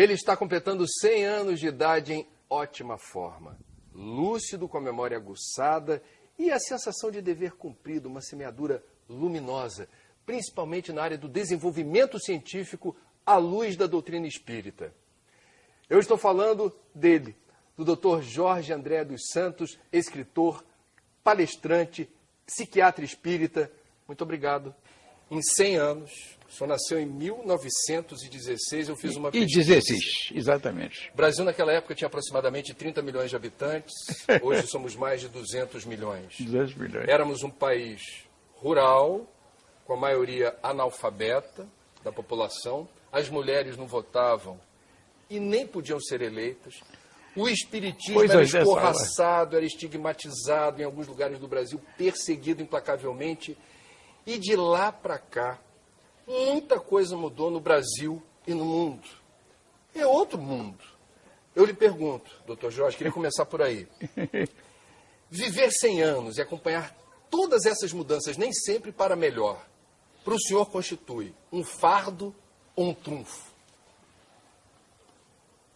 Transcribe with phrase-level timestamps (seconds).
[0.00, 3.58] Ele está completando 100 anos de idade em ótima forma.
[3.92, 6.02] Lúcido, com a memória aguçada
[6.38, 9.86] e a sensação de dever cumprido, uma semeadura luminosa,
[10.24, 14.90] principalmente na área do desenvolvimento científico à luz da doutrina espírita.
[15.86, 17.36] Eu estou falando dele,
[17.76, 18.22] do Dr.
[18.22, 20.64] Jorge André dos Santos, escritor,
[21.22, 22.08] palestrante,
[22.46, 23.70] psiquiatra espírita.
[24.08, 24.74] Muito obrigado.
[25.30, 31.08] Em 100 anos, o senhor nasceu em 1916, eu fiz uma E 16, exatamente.
[31.14, 33.94] O Brasil naquela época tinha aproximadamente 30 milhões de habitantes,
[34.42, 36.34] hoje somos mais de 200 milhões.
[36.40, 37.08] 200 milhões.
[37.08, 38.24] Éramos um país
[38.56, 39.32] rural,
[39.86, 41.68] com a maioria analfabeta
[42.02, 44.60] da população, as mulheres não votavam
[45.28, 46.80] e nem podiam ser eleitas.
[47.36, 53.56] O espiritismo Coisas era escorraçado, era estigmatizado em alguns lugares do Brasil, perseguido implacavelmente.
[54.26, 55.58] E de lá para cá,
[56.30, 59.08] muita coisa mudou no Brasil e no mundo.
[59.94, 60.78] É outro mundo.
[61.54, 63.88] Eu lhe pergunto, doutor Jorge, queria começar por aí.
[65.28, 66.96] Viver 100 anos e acompanhar
[67.28, 69.64] todas essas mudanças, nem sempre para melhor,
[70.24, 72.34] para o senhor constitui um fardo
[72.76, 73.50] ou um trunfo?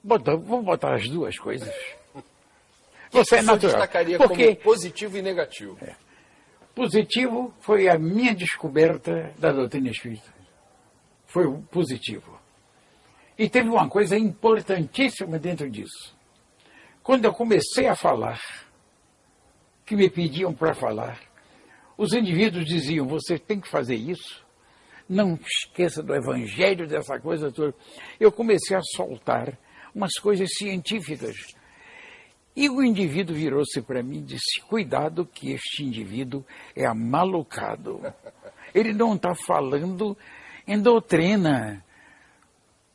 [0.02, 1.72] Bota- vamos botar as duas coisas.
[3.10, 3.58] Você é natural.
[3.72, 5.78] destacaria Porque como positivo e negativo?
[6.74, 10.33] positivo foi a minha descoberta da doutrina espírita.
[11.34, 12.38] Foi positivo.
[13.36, 16.14] E teve uma coisa importantíssima dentro disso.
[17.02, 18.40] Quando eu comecei a falar,
[19.84, 21.18] que me pediam para falar,
[21.98, 24.46] os indivíduos diziam: você tem que fazer isso.
[25.08, 27.74] Não esqueça do evangelho, dessa coisa toda.
[28.20, 29.58] Eu comecei a soltar
[29.92, 31.34] umas coisas científicas.
[32.54, 36.46] E o indivíduo virou-se para mim e disse: Cuidado, que este indivíduo
[36.76, 38.00] é amalucado.
[38.72, 40.16] Ele não está falando
[40.66, 41.84] em doutrina,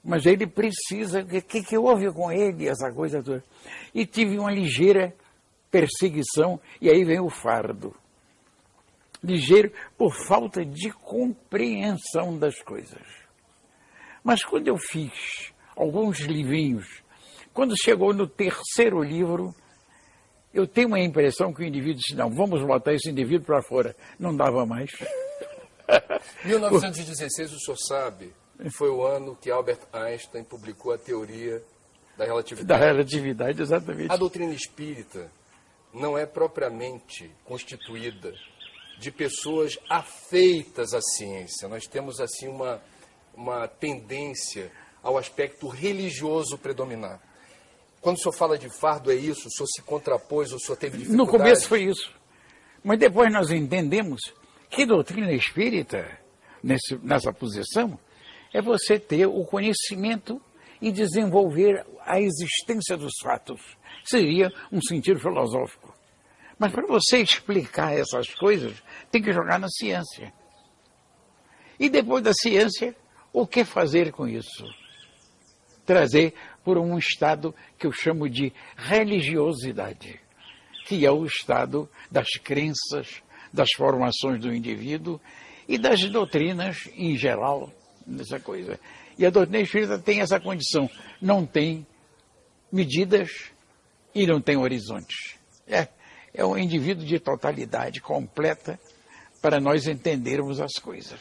[0.03, 1.21] mas ele precisa.
[1.21, 3.43] O que, que houve com ele, essa coisa toda?
[3.93, 5.13] E tive uma ligeira
[5.71, 7.95] perseguição, e aí vem o fardo.
[9.23, 13.03] Ligeiro por falta de compreensão das coisas.
[14.23, 17.03] Mas quando eu fiz alguns livrinhos,
[17.53, 19.53] quando chegou no terceiro livro,
[20.53, 23.95] eu tenho uma impressão que o indivíduo disse, não, vamos botar esse indivíduo para fora.
[24.17, 24.91] Não dava mais.
[26.45, 28.33] 1916, o senhor sabe,
[28.71, 31.59] foi o ano que Albert Einstein publicou a teoria
[32.17, 32.83] da Da relatividade.
[32.83, 34.11] relatividade, exatamente.
[34.11, 35.31] A doutrina espírita
[35.93, 38.33] não é propriamente constituída
[38.99, 41.67] de pessoas afeitas à ciência.
[41.69, 42.81] Nós temos, assim, uma,
[43.33, 47.21] uma tendência ao aspecto religioso predominar.
[48.01, 49.47] Quando o senhor fala de fardo, é isso?
[49.47, 51.17] O senhor se contrapôs, o senhor teve dificuldade?
[51.31, 52.13] No começo foi isso.
[52.83, 54.33] Mas depois nós entendemos
[54.69, 56.19] que doutrina espírita,
[56.63, 57.99] nesse, nessa posição,
[58.53, 60.41] é você ter o conhecimento
[60.81, 63.61] e desenvolver a existência dos fatos.
[64.03, 65.93] Seria um sentido filosófico.
[66.57, 68.81] Mas para você explicar essas coisas,
[69.11, 70.33] tem que jogar na ciência.
[71.79, 72.95] E depois da ciência,
[73.31, 74.65] o que fazer com isso?
[75.85, 80.19] Trazer por um estado que eu chamo de religiosidade,
[80.85, 83.21] que é o estado das crenças,
[83.51, 85.19] das formações do indivíduo
[85.67, 87.71] e das doutrinas em geral,
[88.05, 88.79] nessa coisa.
[89.17, 90.89] E a doutrina espírita tem essa condição,
[91.21, 91.85] não tem
[92.71, 93.51] medidas
[94.13, 95.35] e não tem horizontes.
[95.67, 95.87] É,
[96.33, 98.79] é um indivíduo de totalidade completa
[99.41, 101.19] para nós entendermos as coisas.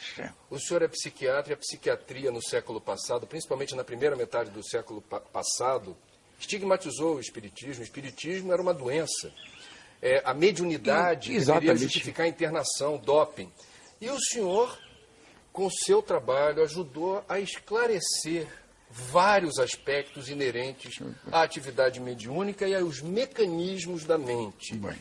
[0.49, 4.63] O senhor é psiquiatra e a psiquiatria no século passado, principalmente na primeira metade do
[4.63, 5.95] século pa passado,
[6.39, 7.81] estigmatizou o espiritismo.
[7.81, 9.31] O espiritismo era uma doença.
[10.01, 11.79] É, a mediunidade E- exatamente.
[11.83, 13.51] justificar a internação, doping.
[13.99, 14.77] E o senhor,
[15.51, 18.47] com seu trabalho, ajudou a esclarecer
[18.89, 20.99] vários aspectos inerentes
[21.31, 24.75] à atividade mediúnica e aos mecanismos da mente.
[24.75, 24.95] Bem,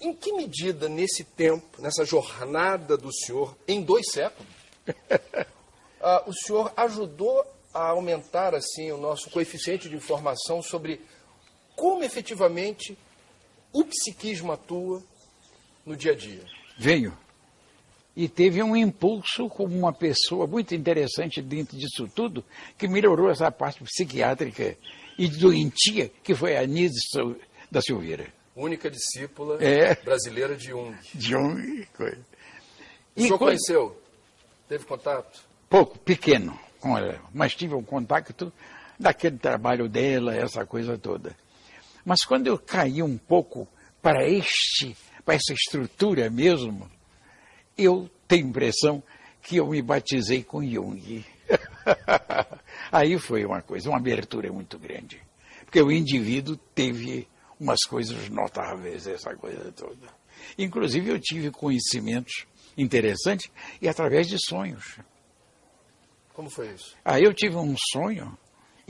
[0.00, 4.46] Em que medida, nesse tempo, nessa jornada do senhor, em dois séculos,
[6.00, 11.00] ah, o senhor ajudou a aumentar assim o nosso coeficiente de informação sobre
[11.76, 12.96] como efetivamente
[13.72, 15.02] o psiquismo atua
[15.86, 16.42] no dia a dia?
[16.78, 17.16] Veio.
[18.16, 22.44] E teve um impulso como uma pessoa muito interessante dentro disso tudo,
[22.76, 24.76] que melhorou essa parte psiquiátrica
[25.16, 27.38] e doentia, que foi a Nise Sil-
[27.70, 28.26] da Silveira.
[28.56, 29.94] Única discípula É.
[29.94, 30.94] brasileira de Jung.
[31.16, 32.18] Jung, coisa.
[33.16, 34.02] O senhor quando- conheceu?
[34.68, 35.40] Teve contato?
[35.68, 38.52] pouco, pequeno com ela, mas tive um contato
[38.98, 41.34] daquele trabalho dela, essa coisa toda.
[42.04, 43.68] Mas quando eu caí um pouco
[44.02, 46.90] para este, para essa estrutura mesmo,
[47.76, 49.02] eu tenho a impressão
[49.42, 51.24] que eu me batizei com Jung.
[52.92, 55.20] Aí foi uma coisa, uma abertura muito grande.
[55.64, 60.08] Porque o indivíduo teve umas coisas notáveis, essa coisa toda.
[60.58, 63.50] Inclusive, eu tive conhecimentos interessantes
[63.80, 64.98] e através de sonhos.
[66.32, 66.96] Como foi isso?
[67.04, 68.36] Aí eu tive um sonho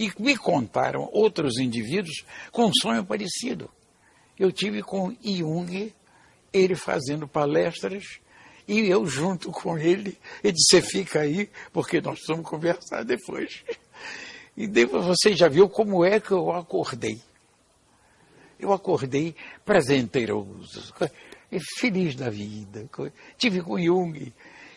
[0.01, 3.71] e me contaram outros indivíduos com um sonho parecido.
[4.39, 5.93] Eu tive com Jung,
[6.51, 8.19] ele fazendo palestras
[8.67, 10.17] e eu junto com ele.
[10.43, 13.63] Ele disse: fica aí, porque nós vamos conversar depois.
[14.57, 17.21] E depois você já viu como é que eu acordei.
[18.59, 19.35] Eu acordei
[19.67, 20.95] prazenteroso,
[21.79, 22.89] feliz da vida.
[23.37, 24.33] Tive com Jung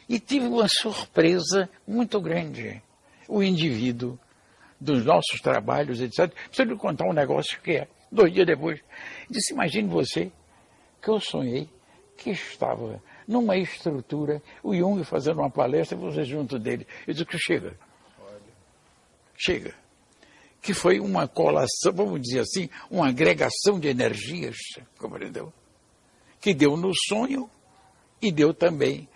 [0.10, 2.82] e tive uma surpresa muito grande.
[3.28, 4.20] O indivíduo
[4.84, 6.32] dos nossos trabalhos, etc.
[6.48, 8.80] Preciso lhe contar um negócio que é, dois dias depois,
[9.30, 10.32] disse, imagine você
[11.02, 11.70] que eu sonhei
[12.18, 16.86] que estava numa estrutura, o Jung fazendo uma palestra, você junto dele.
[17.08, 17.78] Eu disse que chega.
[19.36, 19.74] Chega
[20.64, 24.56] que foi uma colação, vamos dizer assim, uma agregação de energias,
[24.98, 25.52] compreendeu?
[26.40, 27.50] Que deu no sonho
[28.22, 29.10] e deu também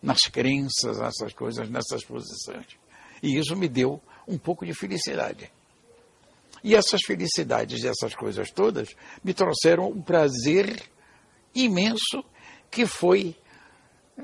[0.00, 2.78] nas crenças, nessas coisas, nessas posições.
[3.20, 5.50] E isso me deu um pouco de felicidade.
[6.64, 8.88] E essas felicidades e essas coisas todas
[9.22, 10.82] me trouxeram um prazer
[11.54, 12.24] imenso
[12.70, 13.36] que foi
[14.18, 14.22] eh,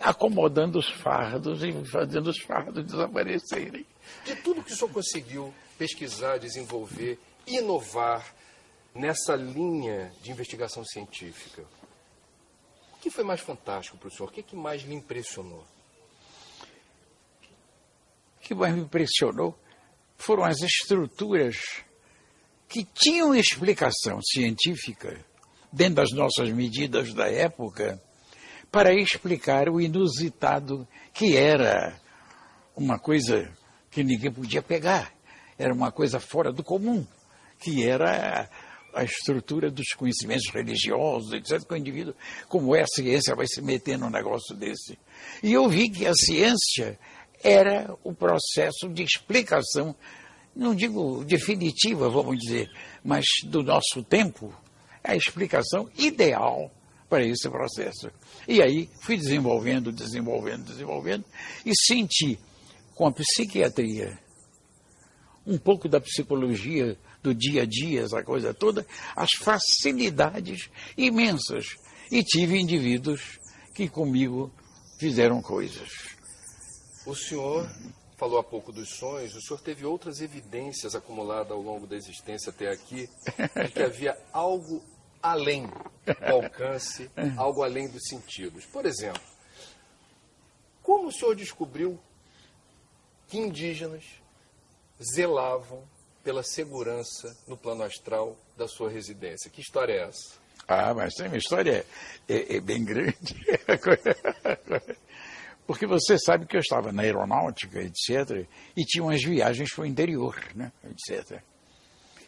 [0.00, 3.86] acomodando os fardos e fazendo os fardos desaparecerem.
[4.24, 8.34] De tudo que o senhor conseguiu pesquisar, desenvolver, inovar
[8.94, 11.62] nessa linha de investigação científica?
[12.94, 14.28] O que foi mais fantástico para o senhor?
[14.28, 15.64] O que, é que mais lhe impressionou?
[18.50, 19.56] Que mais me impressionou
[20.18, 21.84] foram as estruturas
[22.68, 25.24] que tinham explicação científica,
[25.72, 28.02] dentro das nossas medidas da época,
[28.68, 31.96] para explicar o inusitado que era
[32.74, 33.48] uma coisa
[33.88, 35.12] que ninguém podia pegar
[35.56, 37.06] era uma coisa fora do comum,
[37.60, 38.50] que era
[38.92, 42.14] a estrutura dos conhecimentos religiosos, etc., que o indivíduo,
[42.48, 44.98] como é a ciência, vai se meter num negócio desse.
[45.40, 46.98] E eu vi que a ciência
[47.42, 49.94] era o processo de explicação,
[50.54, 52.70] não digo definitiva, vamos dizer,
[53.02, 54.54] mas do nosso tempo,
[55.02, 56.70] a explicação ideal
[57.08, 58.10] para esse processo.
[58.46, 61.24] E aí fui desenvolvendo, desenvolvendo, desenvolvendo,
[61.64, 62.38] e senti
[62.94, 64.18] com a psiquiatria
[65.46, 68.86] um pouco da psicologia do dia a dia, essa coisa toda,
[69.16, 71.76] as facilidades imensas.
[72.10, 73.38] E tive indivíduos
[73.74, 74.52] que comigo
[74.98, 76.09] fizeram coisas.
[77.10, 77.68] O senhor
[78.16, 82.50] falou há pouco dos sonhos, o senhor teve outras evidências acumuladas ao longo da existência
[82.50, 83.10] até aqui,
[83.64, 84.80] de que havia algo
[85.20, 88.64] além do alcance, algo além dos sentidos.
[88.64, 89.20] Por exemplo,
[90.84, 91.98] como o senhor descobriu
[93.26, 94.04] que indígenas
[95.02, 95.82] zelavam
[96.22, 99.50] pela segurança no plano astral da sua residência.
[99.50, 100.38] Que história é essa?
[100.68, 101.84] Ah, mas tem uma história
[102.28, 103.34] é, é bem grande.
[105.70, 108.44] Porque você sabe que eu estava na aeronáutica, etc.,
[108.76, 111.40] e tinha umas viagens para o interior, né, etc.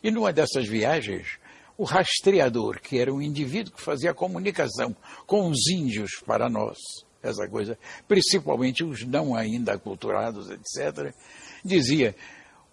[0.00, 1.40] E numa dessas viagens,
[1.76, 4.94] o rastreador, que era um indivíduo que fazia comunicação
[5.26, 6.78] com os índios para nós,
[7.20, 11.12] essa coisa, principalmente os não ainda aculturados, etc.,
[11.64, 12.14] dizia: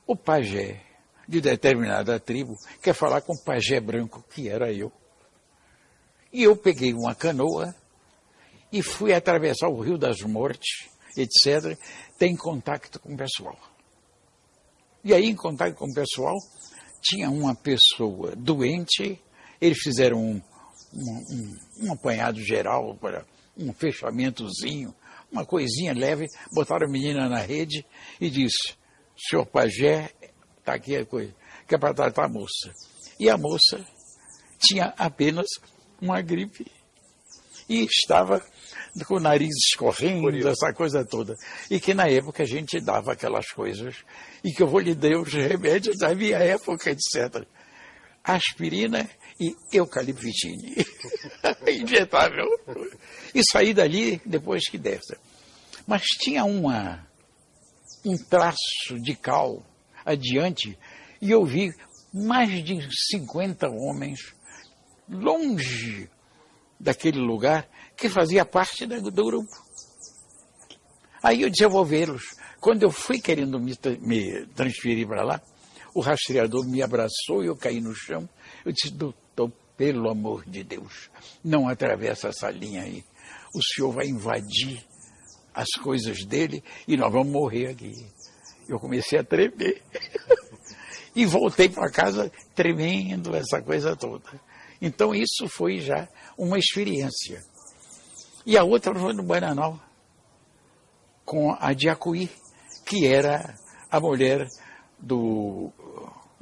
[0.05, 0.83] o pajé
[1.27, 4.91] de determinada tribo quer falar com o pajé branco, que era eu.
[6.31, 7.73] E eu peguei uma canoa
[8.71, 11.77] e fui atravessar o Rio das Mortes, etc.,
[12.17, 13.57] tem contato com o pessoal.
[15.03, 16.35] E aí, em contato com o pessoal,
[17.01, 19.19] tinha uma pessoa doente,
[19.59, 20.41] eles fizeram um,
[20.93, 23.25] um, um, um apanhado geral para
[23.57, 24.93] um fechamentozinho,
[25.31, 27.85] uma coisinha leve, botaram a menina na rede
[28.19, 28.75] e disse,
[29.17, 30.11] senhor pajé,
[30.57, 31.33] está aqui a coisa,
[31.67, 32.73] que é para tratar a moça.
[33.19, 33.85] E a moça
[34.59, 35.47] tinha apenas
[36.01, 36.65] uma gripe
[37.69, 38.43] e estava
[39.05, 41.35] com o nariz escorrendo, essa coisa toda.
[41.69, 43.97] E que na época a gente dava aquelas coisas,
[44.43, 47.45] e que eu vou lhe dar os remédios da minha época, etc.
[48.23, 49.07] Aspirina
[49.39, 50.75] e eucaliptine.
[51.67, 52.47] Injetável.
[53.33, 55.17] E saí dali depois que dessa.
[55.87, 57.07] Mas tinha uma
[58.05, 59.63] um traço de cal
[60.05, 60.77] adiante
[61.21, 61.73] e eu vi
[62.13, 62.79] mais de
[63.11, 64.33] 50 homens
[65.09, 66.09] longe
[66.79, 69.49] daquele lugar que fazia parte do grupo.
[71.21, 72.23] Aí eu disse, eu vou vê-los.
[72.61, 75.41] Quando eu fui querendo me, me transferir para lá,
[75.93, 78.27] o rastreador me abraçou e eu caí no chão.
[78.63, 81.09] Eu disse, doutor, pelo amor de Deus,
[81.43, 83.03] não atravessa essa linha aí.
[83.53, 84.85] O senhor vai invadir
[85.53, 87.93] as coisas dele e nós vamos morrer aqui.
[88.67, 89.81] Eu comecei a tremer.
[91.15, 94.23] e voltei para casa tremendo, essa coisa toda.
[94.81, 96.07] Então isso foi já
[96.37, 97.43] uma experiência.
[98.45, 99.79] E a outra foi no Bananal,
[101.25, 102.29] com a Diacuí,
[102.85, 103.55] que era
[103.91, 104.47] a mulher
[104.97, 105.71] do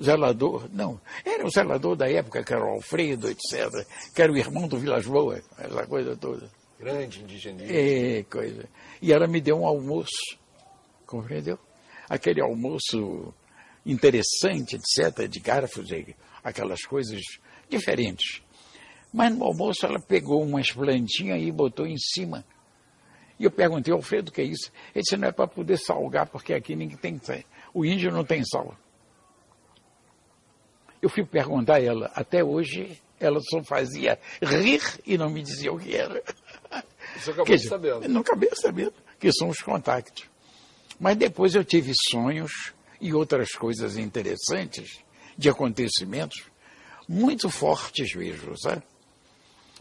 [0.01, 4.37] zelador, não, era o zelador da época, que era o Alfredo, etc., que era o
[4.37, 6.49] irmão do Vilas Boas, essa coisa toda.
[6.79, 7.75] Grande indigenismo.
[7.75, 8.69] É, coisa.
[9.01, 10.37] E ela me deu um almoço,
[11.05, 11.57] compreendeu?
[12.07, 13.33] Aquele almoço
[13.85, 15.89] interessante, etc., de garfos,
[16.43, 17.21] aquelas coisas
[17.69, 18.41] diferentes.
[19.13, 22.45] Mas no almoço ela pegou umas plantinhas e botou em cima.
[23.39, 24.71] E eu perguntei, Alfredo, o que é isso?
[24.93, 27.45] Ele disse, não é para poder salgar, porque aqui ninguém tem.
[27.73, 28.75] O índio não tem sal.
[31.01, 35.71] Eu fui perguntar a ela, até hoje ela só fazia rir e não me dizia
[35.71, 36.23] o que era.
[37.15, 38.07] Você acabou dizer, sabendo.
[38.07, 40.25] Não acabei sabendo, que são os contactos.
[40.99, 45.03] Mas depois eu tive sonhos e outras coisas interessantes
[45.37, 46.45] de acontecimentos
[47.07, 48.83] muito fortes mesmo, sabe?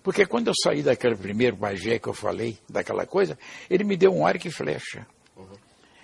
[0.02, 3.36] Porque quando eu saí daquele primeiro Bagé que eu falei, daquela coisa,
[3.68, 5.04] ele me deu um arco e flecha.
[5.36, 5.56] Uhum.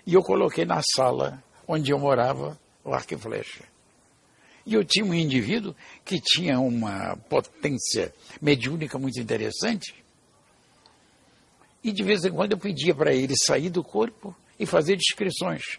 [0.05, 3.63] E eu coloquei na sala onde eu morava o arco e flecha.
[4.67, 5.75] E eu tinha um indivíduo
[6.05, 9.95] que tinha uma potência mediúnica muito interessante.
[11.83, 15.79] E de vez em quando eu pedia para ele sair do corpo e fazer descrições.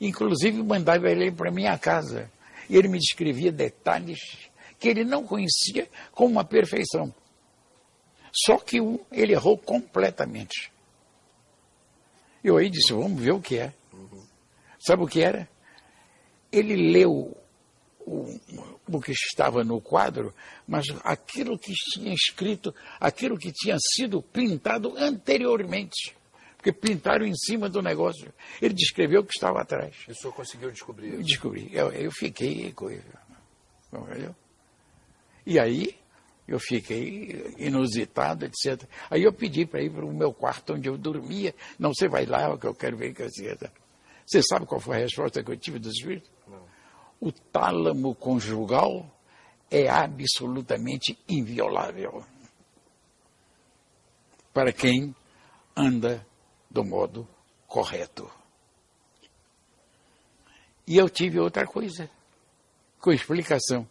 [0.00, 2.30] Inclusive mandava ele para minha casa.
[2.68, 4.49] E ele me descrevia detalhes
[4.80, 7.14] que ele não conhecia com uma perfeição.
[8.32, 10.72] Só que um, ele errou completamente.
[12.42, 13.74] Eu aí disse, vamos ver o que é.
[14.80, 15.46] Sabe o que era?
[16.50, 17.36] Ele leu
[18.00, 18.40] o,
[18.88, 20.34] o que estava no quadro,
[20.66, 26.16] mas aquilo que tinha escrito, aquilo que tinha sido pintado anteriormente.
[26.56, 28.32] Porque pintaram em cima do negócio.
[28.60, 29.96] Ele descreveu o que estava atrás.
[30.08, 31.22] E o senhor conseguiu descobrir?
[31.22, 31.70] Descobri.
[31.72, 32.74] Eu, eu fiquei.
[35.46, 35.96] E aí,
[36.46, 38.82] eu fiquei inusitado, etc.
[39.08, 41.54] Aí eu pedi para ir para o meu quarto onde eu dormia.
[41.78, 43.22] Não, você vai lá, que eu quero ver que
[44.26, 46.28] Você sabe qual foi a resposta que eu tive dos espírito?
[46.48, 46.62] Não.
[47.20, 49.06] O tálamo conjugal
[49.70, 52.24] é absolutamente inviolável
[54.52, 55.14] para quem
[55.76, 56.26] anda
[56.68, 57.28] do modo
[57.68, 58.28] correto.
[60.86, 62.10] E eu tive outra coisa,
[63.00, 63.86] com explicação.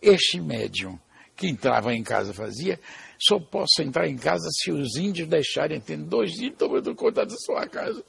[0.00, 0.98] Este médium
[1.38, 2.80] que entrava em casa fazia,
[3.16, 7.36] só posso entrar em casa se os índios deixarem ter dois dias tomando conta da
[7.36, 8.04] sua casa.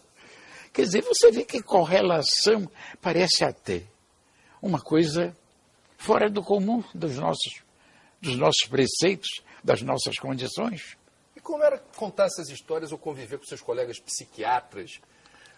[0.74, 2.70] Quer dizer, você vê que correlação
[3.00, 3.84] parece até
[4.60, 5.36] uma coisa
[5.96, 7.62] fora do comum dos nossos,
[8.20, 10.98] dos nossos preceitos, das nossas condições.
[11.36, 15.00] E como era contar essas histórias ou conviver com seus colegas psiquiatras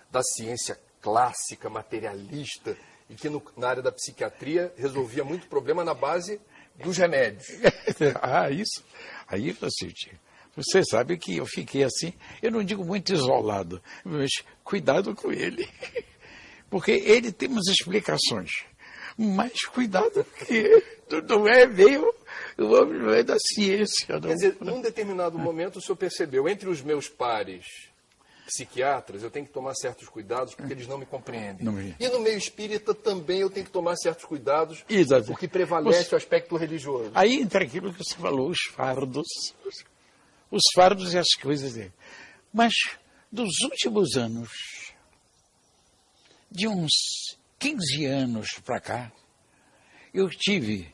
[0.10, 2.78] da ciência clássica, materialista,
[3.12, 6.40] e que no, na área da psiquiatria resolvia muito problema na base
[6.76, 7.46] dos remédios.
[8.22, 8.84] ah, isso.
[9.28, 10.18] Aí, Facilite,
[10.56, 14.30] você sabe que eu fiquei assim, eu não digo muito isolado, mas
[14.64, 15.70] cuidado com ele.
[16.70, 18.50] Porque ele tem umas explicações.
[19.18, 20.82] Mas cuidado, porque
[21.28, 22.16] não é meio
[22.58, 24.08] o homem não é da ciência.
[24.08, 24.22] Não.
[24.22, 27.91] Quer dizer, num determinado momento o senhor percebeu, entre os meus pares
[28.52, 31.66] psiquiatras, eu tenho que tomar certos cuidados porque eles não me compreendem.
[31.66, 31.96] Não me...
[32.00, 35.28] E no meio espírita também eu tenho que tomar certos cuidados Exato.
[35.28, 37.12] porque prevalece o aspecto religioso.
[37.14, 39.28] Aí entra aquilo que você falou, os fardos.
[40.52, 41.94] Os fardos e as coisas dele.
[42.54, 42.74] Mas
[43.32, 44.50] dos últimos anos,
[46.52, 49.12] de uns 15 anos para cá,
[50.14, 50.94] eu tive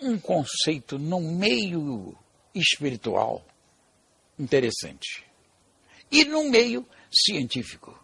[0.00, 2.14] um conceito no meio
[2.54, 3.42] espiritual
[4.38, 5.25] interessante
[6.10, 7.98] e no meio científico.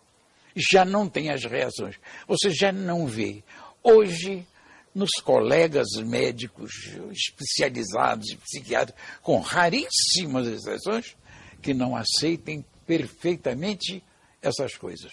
[0.54, 1.96] Já não tem as reações.
[2.26, 3.42] Você já não vê.
[3.82, 4.46] Hoje,
[4.94, 6.72] nos colegas médicos
[7.10, 11.16] especializados, psiquiatras, com raríssimas exceções,
[11.60, 14.02] que não aceitem perfeitamente
[14.42, 15.12] essas coisas.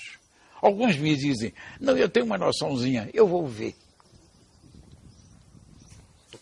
[0.62, 3.76] Alguns me dizem, não, eu tenho uma noçãozinha, eu vou ver.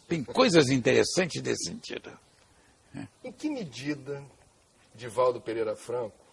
[0.08, 2.18] Tem coisas interessantes nesse sentido.
[3.24, 4.24] Em que medida,
[4.96, 6.27] Divaldo Pereira Franco,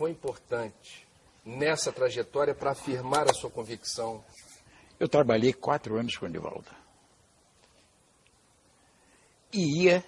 [0.00, 1.06] foi importante
[1.44, 4.24] nessa trajetória para afirmar a sua convicção?
[4.98, 6.70] Eu trabalhei quatro anos com o Divaldo.
[9.52, 10.02] E ia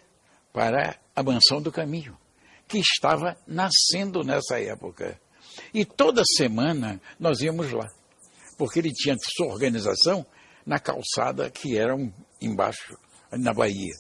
[0.51, 2.17] para a Mansão do Caminho,
[2.67, 5.21] que estava nascendo nessa época.
[5.75, 7.87] E toda semana nós íamos lá,
[8.57, 10.25] porque ele tinha sua organização
[10.65, 11.95] na calçada que era
[12.41, 12.97] embaixo,
[13.31, 13.93] na Bahia.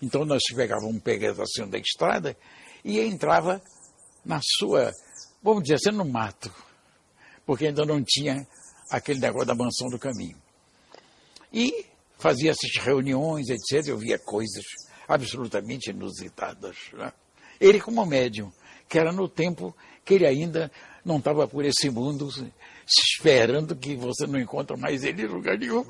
[0.00, 2.36] Então nós pegávamos um pedacinho da estrada
[2.84, 3.60] e entrava
[4.24, 4.92] na sua
[5.42, 6.52] vamos dizer assim, no mato,
[7.46, 8.46] porque ainda não tinha
[8.90, 10.36] aquele negócio da mansão do caminho.
[11.52, 11.86] E
[12.18, 13.88] fazia essas reuniões, etc.
[13.88, 14.64] Eu via coisas
[15.08, 16.76] absolutamente inusitadas.
[16.92, 17.12] Né?
[17.60, 18.52] Ele como médium,
[18.88, 20.70] que era no tempo que ele ainda
[21.04, 22.28] não estava por esse mundo
[22.86, 25.84] esperando que você não encontra mais ele em lugar nenhum.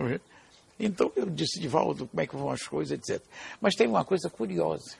[0.80, 3.22] Então eu disse, Divaldo, como é que vão as coisas, etc.
[3.60, 4.96] Mas tem uma coisa curiosa.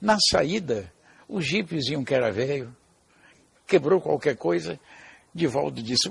[0.00, 0.90] Na saída,
[1.28, 2.74] os jipes iam que era velho,
[3.66, 4.78] quebrou qualquer coisa,
[5.34, 6.08] Divaldo disse,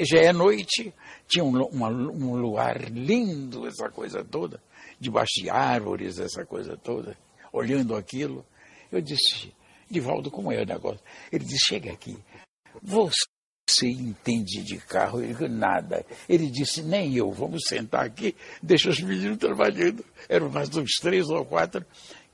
[0.00, 0.92] já é noite,
[1.28, 4.60] tinha um, uma, um luar lindo, essa coisa toda,
[4.98, 7.16] debaixo de árvores, essa coisa toda,
[7.52, 8.44] olhando aquilo.
[8.90, 9.52] Eu disse,
[9.88, 11.00] Divaldo, como é o negócio?
[11.30, 12.18] Ele disse, chega aqui,
[12.82, 13.24] você
[13.66, 15.26] você entende de carro?
[15.26, 16.04] Digo, nada.
[16.28, 20.04] Ele disse, nem eu, vamos sentar aqui, deixa os meninos trabalhando.
[20.28, 21.84] Eram mais uns três ou quatro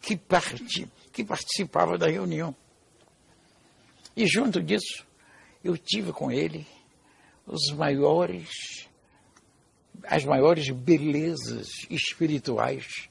[0.00, 0.88] que, parte,
[1.22, 2.54] que participavam da reunião.
[4.16, 5.06] E junto disso,
[5.62, 6.66] eu tive com ele
[7.46, 8.88] os maiores,
[10.04, 13.08] as maiores belezas espirituais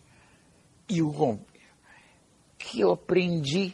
[0.87, 1.39] e o
[2.57, 3.73] que eu aprendi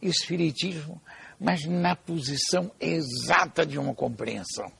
[0.00, 1.00] espiritismo
[1.38, 4.70] mas na posição exata de uma compreensão,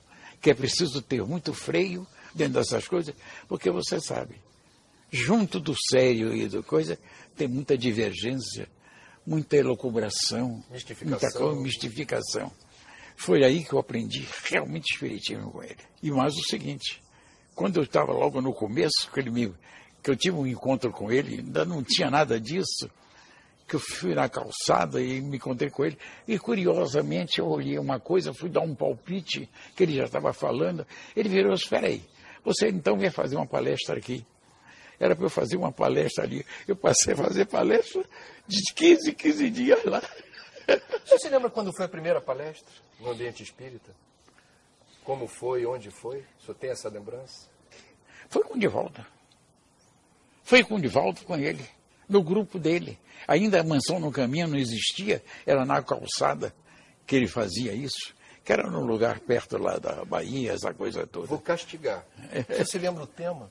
[0.40, 3.14] que é preciso ter muito freio dentro dessas coisas,
[3.46, 4.36] porque você sabe,
[5.10, 6.98] junto do sério e do coisa,
[7.36, 8.68] tem muita divergência,
[9.28, 10.64] muita elucubração,
[11.04, 12.50] muita coisa, mistificação.
[13.14, 15.76] Foi aí que eu aprendi realmente espiritismo com ele.
[16.02, 17.02] E mais o seguinte,
[17.54, 19.54] quando eu estava logo no começo, que, ele me,
[20.02, 22.90] que eu tive um encontro com ele, ainda não tinha nada disso,
[23.66, 25.98] que eu fui na calçada e me encontrei com ele.
[26.26, 30.86] E curiosamente eu olhei uma coisa, fui dar um palpite que ele já estava falando.
[31.14, 32.02] Ele virou espera aí,
[32.42, 34.24] você então vem fazer uma palestra aqui.
[34.98, 36.44] Era para eu fazer uma palestra ali.
[36.66, 38.04] Eu passei a fazer palestra
[38.46, 40.02] de 15, 15 dias lá.
[41.04, 43.94] Você se lembra quando foi a primeira palestra no ambiente espírita?
[45.04, 46.24] Como foi, onde foi?
[46.44, 47.48] Senhor tem essa lembrança?
[48.28, 49.04] Foi com o Divaldo.
[50.42, 51.66] Foi com o Divaldo, com ele
[52.08, 52.98] no grupo dele.
[53.26, 56.54] Ainda a mansão no caminho não existia, era na calçada
[57.06, 61.26] que ele fazia isso, que era num lugar perto lá da Bahia, essa coisa toda.
[61.26, 62.04] Vou castigar.
[62.48, 63.50] Você se lembra o tema?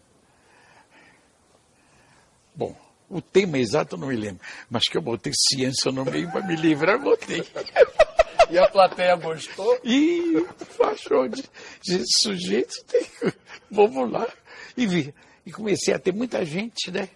[2.57, 2.75] Bom,
[3.07, 6.45] o tema exato eu não me lembro, mas que eu botei ciência no meio para
[6.45, 7.43] me livrar, botei.
[8.49, 9.77] E a plateia gostou?
[9.83, 10.47] E
[10.81, 11.43] achou de,
[11.83, 13.05] de sujeito, tem,
[13.69, 14.25] vamos lá.
[14.77, 15.13] E vi.
[15.45, 17.09] E comecei a ter muita gente, né?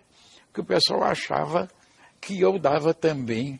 [0.54, 1.69] que o pessoal achava
[2.19, 3.60] que eu dava também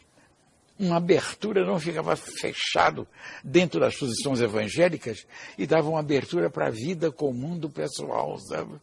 [0.78, 3.08] uma abertura, não ficava fechado
[3.44, 5.26] dentro das posições evangélicas
[5.58, 8.80] e dava uma abertura para a vida comum do pessoal, sabe?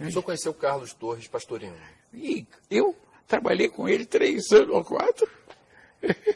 [0.00, 1.76] O senhor conheceu Carlos Torres Pastorino?
[2.14, 2.94] E eu
[3.26, 5.28] trabalhei com ele três anos ou quatro.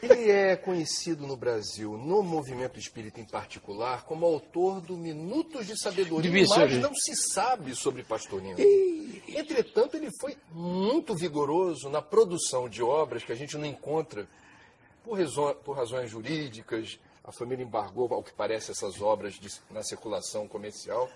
[0.01, 5.79] Ele é conhecido no Brasil, no movimento espírita em particular, como autor do Minutos de
[5.79, 8.59] Sabedoria, mas não se sabe sobre Pastorino.
[8.59, 9.23] E...
[9.29, 14.27] Entretanto, ele foi muito vigoroso na produção de obras que a gente não encontra
[15.03, 16.99] por, razões, por razões jurídicas.
[17.23, 21.09] A família embargou, ao que parece, essas obras de, na circulação comercial,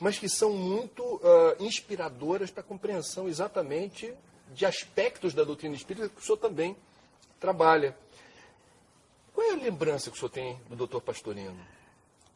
[0.00, 4.12] mas que são muito uh, inspiradoras para a compreensão exatamente
[4.52, 6.76] de aspectos da doutrina espírita que o senhor também
[7.40, 7.96] trabalha.
[9.32, 11.58] Qual é a lembrança que o senhor tem do doutor Pastorino?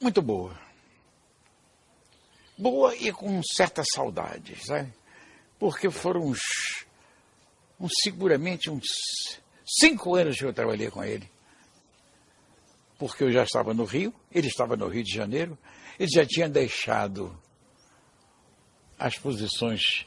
[0.01, 0.59] Muito boa.
[2.57, 4.93] Boa e com certa saudade, sabe?
[5.59, 6.85] Porque foram uns,
[7.79, 8.87] uns seguramente uns
[9.65, 11.31] cinco anos que eu trabalhei com ele.
[12.99, 15.57] Porque eu já estava no Rio, ele estava no Rio de Janeiro,
[15.99, 17.37] ele já tinha deixado
[18.99, 20.07] as posições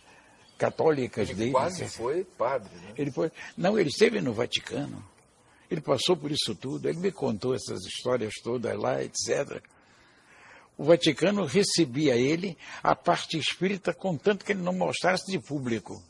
[0.58, 1.52] católicas ele dele.
[1.52, 2.94] quase foi padre, né?
[2.98, 5.04] Ele foi, não, ele esteve no Vaticano.
[5.70, 6.90] Ele passou por isso tudo.
[6.90, 9.64] Ele me contou essas histórias todas lá, etc.
[10.78, 16.04] O Vaticano recebia ele, a parte espírita, contanto que ele não mostrasse de público.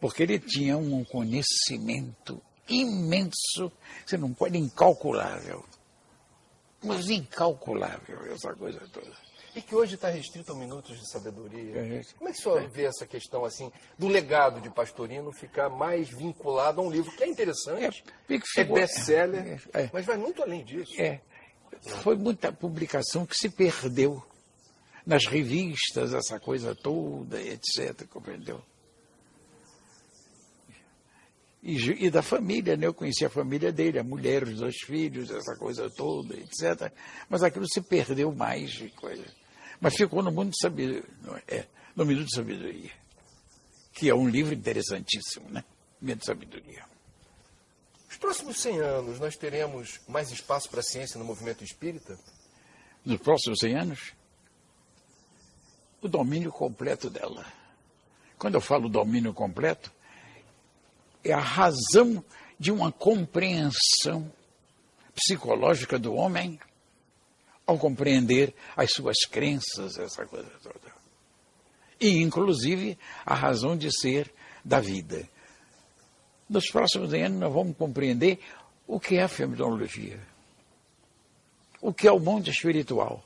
[0.00, 3.72] Porque ele tinha um conhecimento imenso,
[4.04, 5.64] você não pode, incalculável.
[6.82, 11.78] Mas incalculável, essa coisa toda e que hoje está restrito a minutos de sabedoria.
[11.78, 15.68] É Como é que o senhor vê essa questão assim do legado de Pastorino ficar
[15.68, 20.16] mais vinculado a um livro que é interessante, é, é best-seller, é, é, mas vai
[20.16, 21.00] muito além disso.
[21.00, 21.20] É.
[22.02, 24.22] Foi muita publicação que se perdeu
[25.06, 28.06] nas revistas, essa coisa toda, etc.
[28.08, 28.62] Compreendeu?
[31.62, 32.86] E, e, da família, né?
[32.86, 36.92] Eu conheci a família dele, a mulher, os dois filhos, essa coisa toda, etc.
[37.28, 39.24] Mas aquilo se perdeu mais de coisa.
[39.80, 41.04] Mas ficou no mundo de sabedoria,
[41.48, 42.92] é, no Minuto de Sabedoria,
[43.92, 45.64] que é um livro interessantíssimo, né?
[46.00, 46.84] Minuto de Sabedoria.
[48.08, 52.18] Os próximos 100 anos, nós teremos mais espaço para a ciência no movimento espírita?
[53.04, 54.12] Nos próximos 100 anos?
[56.00, 57.44] O domínio completo dela.
[58.38, 59.92] Quando eu falo domínio completo,
[61.32, 62.24] é a razão
[62.58, 64.30] de uma compreensão
[65.14, 66.58] psicológica do homem
[67.66, 70.92] ao compreender as suas crenças, essa coisa toda.
[72.00, 74.32] E, inclusive, a razão de ser
[74.64, 75.28] da vida.
[76.48, 78.38] Nos próximos anos, nós vamos compreender
[78.86, 80.18] o que é a fenomenologia,
[81.80, 83.22] o que é o mundo espiritual,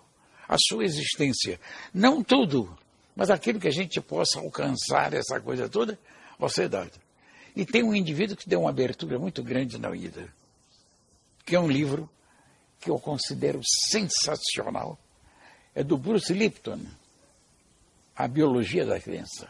[0.48, 1.60] a sua existência.
[1.94, 2.76] Não tudo,
[3.14, 5.98] mas aquilo que a gente possa alcançar, essa coisa toda,
[6.38, 6.86] você dá.
[7.54, 10.32] E tem um indivíduo que deu uma abertura muito grande na vida,
[11.44, 12.08] que é um livro
[12.80, 13.60] que eu considero
[13.90, 14.98] sensacional.
[15.74, 16.80] É do Bruce Lipton,
[18.16, 19.48] A Biologia da Crença.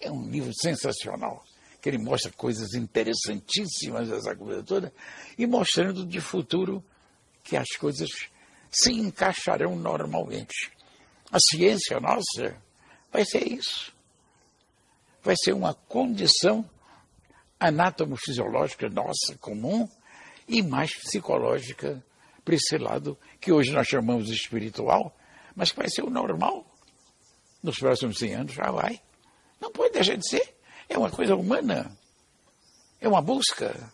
[0.00, 1.44] É um livro sensacional,
[1.80, 4.92] que ele mostra coisas interessantíssimas dessa coisa toda
[5.36, 6.84] e mostrando de futuro
[7.42, 8.08] que as coisas
[8.70, 10.70] se encaixarão normalmente.
[11.30, 12.56] A ciência nossa
[13.12, 13.93] vai ser isso
[15.24, 16.68] vai ser uma condição
[17.58, 19.88] anatomofisiológica nossa, comum,
[20.46, 22.04] e mais psicológica
[22.44, 25.16] para esse lado que hoje nós chamamos de espiritual,
[25.56, 26.66] mas que vai ser o normal
[27.62, 29.00] nos próximos 100 anos, já vai.
[29.58, 30.54] Não pode deixar de ser.
[30.86, 31.96] É uma coisa humana.
[33.00, 33.90] É uma busca.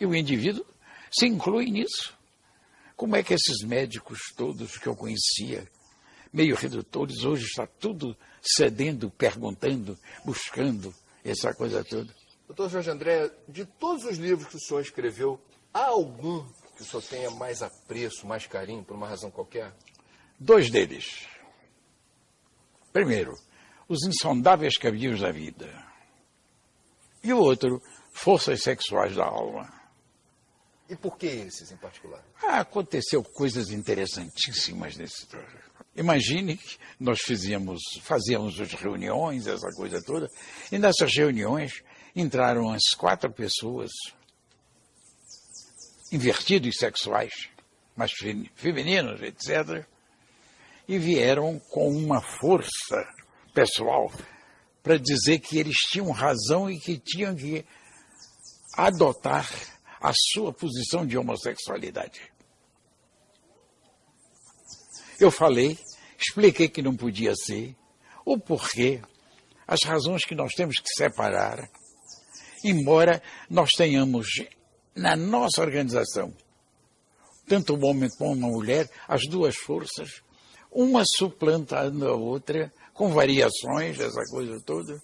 [0.00, 0.64] E o indivíduo
[1.12, 2.16] se inclui nisso.
[2.96, 5.68] Como é que esses médicos todos que eu conhecia,
[6.32, 12.14] meio redutores, hoje está tudo cedendo, perguntando, buscando, essa coisa toda.
[12.46, 15.40] Doutor Jorge André, de todos os livros que o senhor escreveu,
[15.72, 16.44] há algum
[16.76, 19.72] que o senhor tenha mais apreço, mais carinho, por uma razão qualquer?
[20.38, 21.26] Dois deles.
[22.92, 23.34] Primeiro,
[23.88, 25.68] Os Insondáveis Caminhos da Vida.
[27.22, 27.80] E o outro,
[28.12, 29.72] Forças Sexuais da Alma.
[30.88, 32.24] E por que esses em particular?
[32.42, 35.24] Ah, aconteceu coisas interessantíssimas nesse
[36.00, 40.30] Imagine que nós fizíamos, fazíamos as reuniões, essa coisa toda,
[40.72, 41.84] e nessas reuniões
[42.16, 43.90] entraram as quatro pessoas,
[46.10, 47.50] invertidos sexuais,
[47.94, 48.12] mas
[48.54, 49.84] femininos, etc.,
[50.88, 53.06] e vieram com uma força
[53.52, 54.10] pessoal
[54.82, 57.62] para dizer que eles tinham razão e que tinham que
[58.74, 59.46] adotar
[60.00, 62.32] a sua posição de homossexualidade.
[65.20, 65.78] Eu falei,
[66.20, 67.74] expliquei que não podia ser,
[68.24, 69.00] o porquê,
[69.66, 71.68] as razões que nós temos que separar,
[72.64, 74.26] embora nós tenhamos
[74.94, 76.34] na nossa organização,
[77.46, 80.22] tanto o homem como a mulher, as duas forças,
[80.70, 85.00] uma suplantando a outra, com variações, essa coisa toda.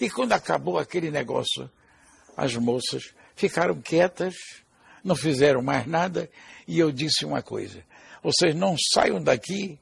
[0.00, 1.68] E quando acabou aquele negócio,
[2.36, 4.34] as moças ficaram quietas,
[5.02, 6.30] não fizeram mais nada,
[6.66, 7.84] e eu disse uma coisa:
[8.22, 9.78] vocês não saiam daqui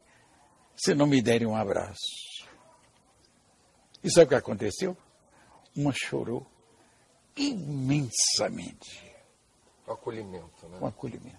[0.78, 2.46] se não me derem um abraço.
[4.02, 4.96] E sabe o que aconteceu?
[5.76, 6.46] Uma chorou
[7.36, 9.04] imensamente.
[9.86, 10.78] O acolhimento, né?
[10.80, 11.36] Um acolhimento.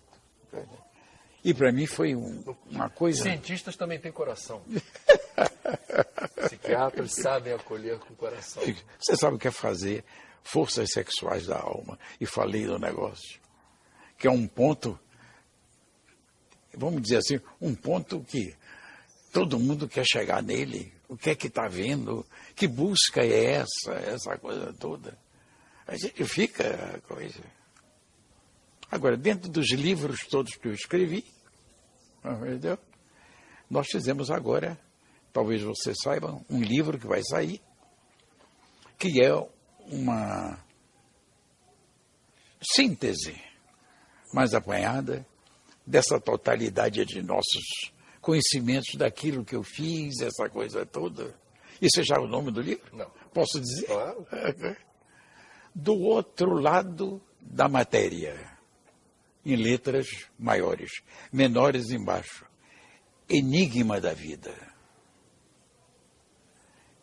[1.43, 3.23] E para mim foi um, uma coisa.
[3.23, 4.62] Cientistas também têm coração.
[6.36, 8.62] Psiquiatras sabem acolher com o coração.
[8.99, 10.04] Você sabe o que é fazer
[10.43, 11.97] forças sexuais da alma.
[12.19, 13.39] E falei do negócio.
[14.17, 14.99] Que é um ponto
[16.73, 18.56] vamos dizer assim, um ponto que
[19.32, 20.94] todo mundo quer chegar nele.
[21.08, 22.26] O que é que está vendo?
[22.56, 23.94] Que busca é essa?
[23.94, 25.18] Essa coisa toda.
[25.88, 27.44] A gente fica coisa.
[28.92, 31.24] Agora, dentro dos livros todos que eu escrevi,
[32.24, 32.78] entendeu?
[33.70, 34.80] nós fizemos agora,
[35.32, 37.62] talvez você saiba, um livro que vai sair,
[38.98, 39.32] que é
[39.92, 40.60] uma
[42.62, 43.39] síntese
[44.34, 45.26] mais apanhada
[45.86, 47.92] dessa totalidade de nossos
[48.30, 51.36] conhecimentos daquilo que eu fiz, essa coisa toda.
[51.82, 52.96] Isso é já o nome do livro?
[52.96, 53.10] Não.
[53.34, 53.88] Posso dizer?
[53.88, 54.28] Claro.
[55.74, 58.38] Do outro lado da matéria,
[59.44, 61.02] em letras maiores,
[61.34, 62.46] menores embaixo.
[63.28, 64.54] Enigma da vida.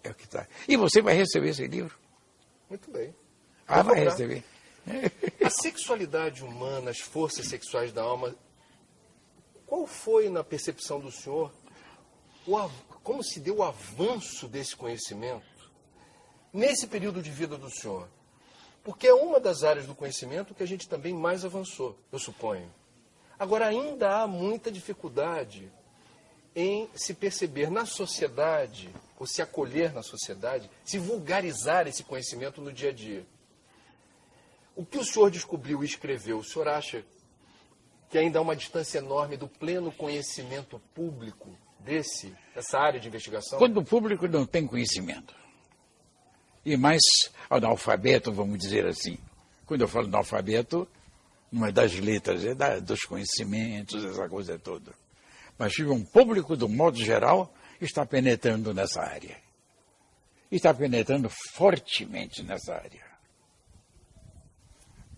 [0.04, 0.46] É o que está.
[0.68, 1.96] E você vai receber esse livro?
[2.70, 3.12] Muito bem.
[3.66, 4.44] Ah, vai receber.
[5.44, 8.32] A sexualidade humana, as forças sexuais da alma,
[9.66, 11.52] qual foi, na percepção do senhor,
[12.46, 12.70] o,
[13.02, 15.44] como se deu o avanço desse conhecimento
[16.52, 18.08] nesse período de vida do senhor?
[18.82, 22.72] Porque é uma das áreas do conhecimento que a gente também mais avançou, eu suponho.
[23.38, 25.70] Agora, ainda há muita dificuldade
[26.54, 32.72] em se perceber na sociedade, ou se acolher na sociedade, se vulgarizar esse conhecimento no
[32.72, 33.26] dia a dia.
[34.74, 37.04] O que o senhor descobriu e escreveu, o senhor acha
[38.08, 43.58] que ainda há uma distância enorme do pleno conhecimento público desse, dessa área de investigação?
[43.58, 45.34] Quando o público não tem conhecimento,
[46.66, 47.02] e mais
[47.48, 49.16] analfabeto, vamos dizer assim.
[49.64, 50.88] Quando eu falo analfabeto,
[51.50, 54.92] não é das letras, é da, dos conhecimentos, essa coisa toda.
[55.56, 59.36] Mas um público, do modo geral, está penetrando nessa área.
[60.50, 63.04] Está penetrando fortemente nessa área.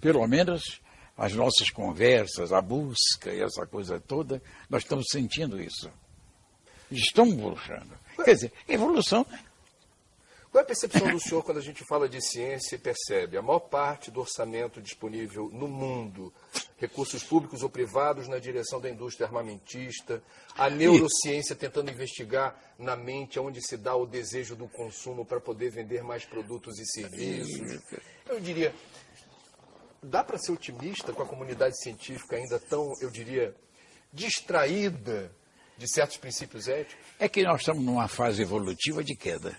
[0.01, 0.81] Pelo menos
[1.19, 5.91] as nossas conversas, a busca e essa coisa toda, nós estamos sentindo isso.
[6.91, 7.99] Estamos evoluindo.
[8.25, 9.27] Quer dizer, evolução
[10.51, 13.43] qual é a percepção do senhor quando a gente fala de ciência e percebe a
[13.43, 16.33] maior parte do orçamento disponível no mundo,
[16.79, 20.23] recursos públicos ou privados na direção da indústria armamentista,
[20.57, 25.71] a neurociência tentando investigar na mente onde se dá o desejo do consumo para poder
[25.71, 27.83] vender mais produtos e serviços?
[28.27, 28.75] Eu diria,
[30.09, 33.55] dá para ser otimista com a comunidade científica ainda tão, eu diria,
[34.13, 35.31] distraída
[35.77, 37.05] de certos princípios éticos?
[37.19, 39.57] É que nós estamos numa fase evolutiva de queda.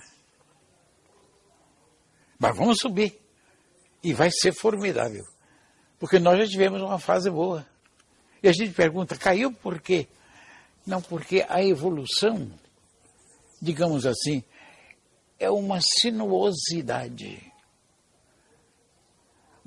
[2.38, 3.20] Mas vamos subir.
[4.04, 5.26] E vai ser formidável.
[6.00, 7.66] Porque nós já tivemos uma fase boa.
[8.42, 10.08] E a gente pergunta, caiu por quê?
[10.88, 12.50] Não, porque a evolução,
[13.62, 14.42] digamos assim,
[15.38, 17.49] é uma sinuosidade.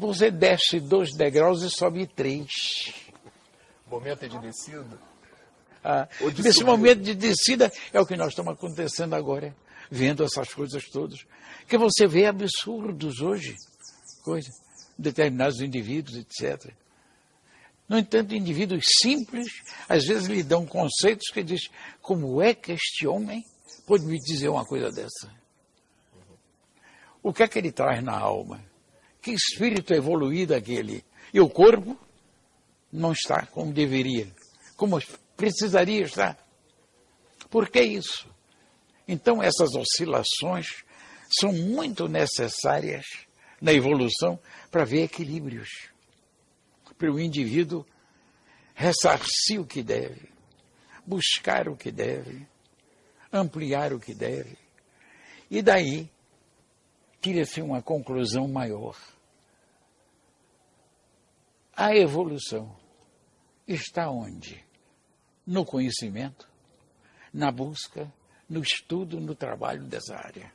[0.03, 2.93] Você desce dois degraus e sobe três.
[3.87, 4.99] Momento de descida?
[5.85, 6.67] Ah, de nesse subir.
[6.67, 9.55] momento de descida é o que nós estamos acontecendo agora
[9.89, 11.25] vendo essas coisas todas.
[11.69, 13.55] Que você vê absurdos hoje,
[14.25, 14.51] coisa,
[14.99, 16.73] determinados indivíduos, etc.
[17.89, 19.47] No entanto, indivíduos simples,
[19.89, 23.45] às vezes lhe dão conceitos que diz como é que este homem
[23.87, 25.33] pode me dizer uma coisa dessa?
[27.23, 28.72] O que é que ele traz na alma?
[29.23, 31.05] Que espírito evoluído aquele?
[31.33, 31.97] E o corpo
[32.93, 34.29] não está como deveria,
[34.77, 35.01] como
[35.37, 36.37] precisaria estar.
[37.49, 38.29] Por que isso?
[39.07, 40.85] Então, essas oscilações
[41.41, 43.05] são muito necessárias
[43.61, 44.39] na evolução
[44.71, 45.89] para ver equilíbrios,
[46.99, 47.87] para o indivíduo
[48.75, 50.29] ressarcir o que deve,
[51.07, 52.47] buscar o que deve,
[53.33, 54.59] ampliar o que deve.
[55.51, 56.11] E daí
[57.21, 58.97] tira-se uma conclusão maior.
[61.77, 62.77] A evolução
[63.67, 64.65] está onde?
[65.47, 66.49] No conhecimento,
[67.33, 68.13] na busca
[68.53, 70.53] no estudo, no trabalho dessa área.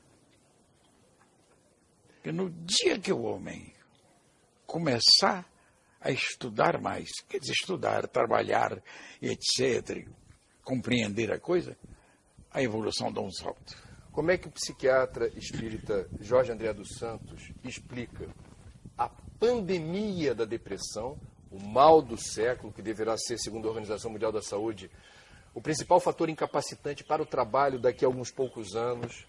[2.07, 3.73] Porque no dia que o homem
[4.67, 5.43] começar
[5.99, 8.81] a estudar mais, quer dizer, estudar, trabalhar,
[9.19, 10.07] etc.,
[10.63, 11.75] compreender a coisa,
[12.51, 13.75] a evolução dá um salto.
[14.11, 18.29] Como é que o psiquiatra espírita Jorge André dos Santos explica
[19.39, 21.17] pandemia da depressão,
[21.51, 24.91] o mal do século, que deverá ser, segundo a Organização Mundial da Saúde,
[25.53, 29.25] o principal fator incapacitante para o trabalho daqui a alguns poucos anos,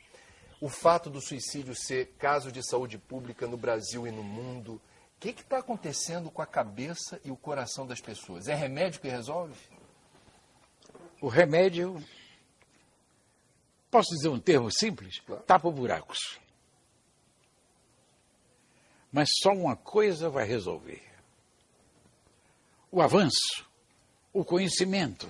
[0.60, 4.74] o fato do suicídio ser caso de saúde pública no Brasil e no mundo.
[4.74, 8.48] O que está acontecendo com a cabeça e o coração das pessoas?
[8.48, 9.54] É remédio que resolve?
[11.20, 12.02] O remédio,
[13.90, 15.22] posso dizer um termo simples?
[15.46, 16.38] Tapa buracos.
[19.10, 21.02] Mas só uma coisa vai resolver:
[22.90, 23.68] o avanço,
[24.32, 25.28] o conhecimento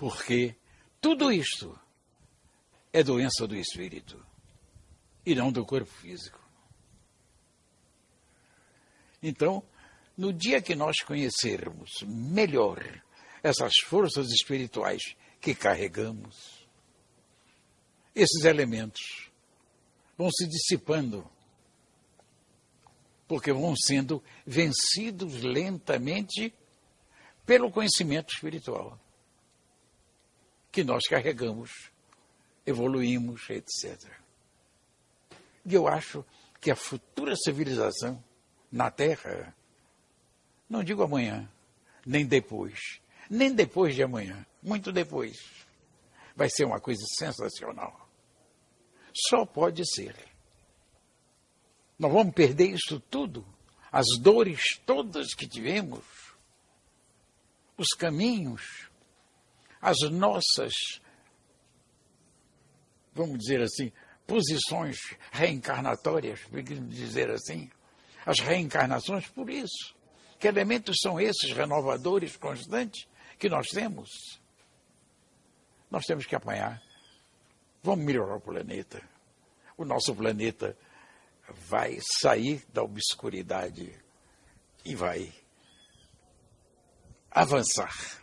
[0.00, 0.56] Porque
[0.98, 1.78] tudo isto
[2.90, 4.26] é doença do espírito
[5.26, 6.40] e não do corpo físico.
[9.22, 9.62] Então,
[10.16, 12.82] no dia que nós conhecermos melhor
[13.42, 16.66] essas forças espirituais que carregamos,
[18.14, 19.29] esses elementos
[20.20, 21.26] vão se dissipando,
[23.26, 26.52] porque vão sendo vencidos lentamente
[27.46, 29.00] pelo conhecimento espiritual
[30.70, 31.90] que nós carregamos,
[32.66, 33.98] evoluímos, etc.
[35.64, 36.22] E eu acho
[36.60, 38.22] que a futura civilização
[38.70, 39.56] na Terra,
[40.68, 41.50] não digo amanhã,
[42.04, 45.38] nem depois, nem depois de amanhã, muito depois,
[46.36, 47.99] vai ser uma coisa sensacional.
[49.14, 50.14] Só pode ser.
[51.98, 53.46] Nós vamos perder isso tudo,
[53.92, 56.04] as dores todas que tivemos,
[57.76, 58.88] os caminhos,
[59.80, 61.00] as nossas,
[63.12, 63.92] vamos dizer assim,
[64.26, 64.96] posições
[65.32, 67.70] reencarnatórias, podemos dizer assim,
[68.24, 69.94] as reencarnações por isso.
[70.38, 73.06] Que elementos são esses renovadores constantes
[73.38, 74.08] que nós temos?
[75.90, 76.80] Nós temos que apanhar.
[77.82, 79.02] Vamos melhorar o planeta.
[79.76, 80.76] O nosso planeta
[81.68, 83.98] vai sair da obscuridade
[84.84, 85.32] e vai
[87.30, 88.20] avançar.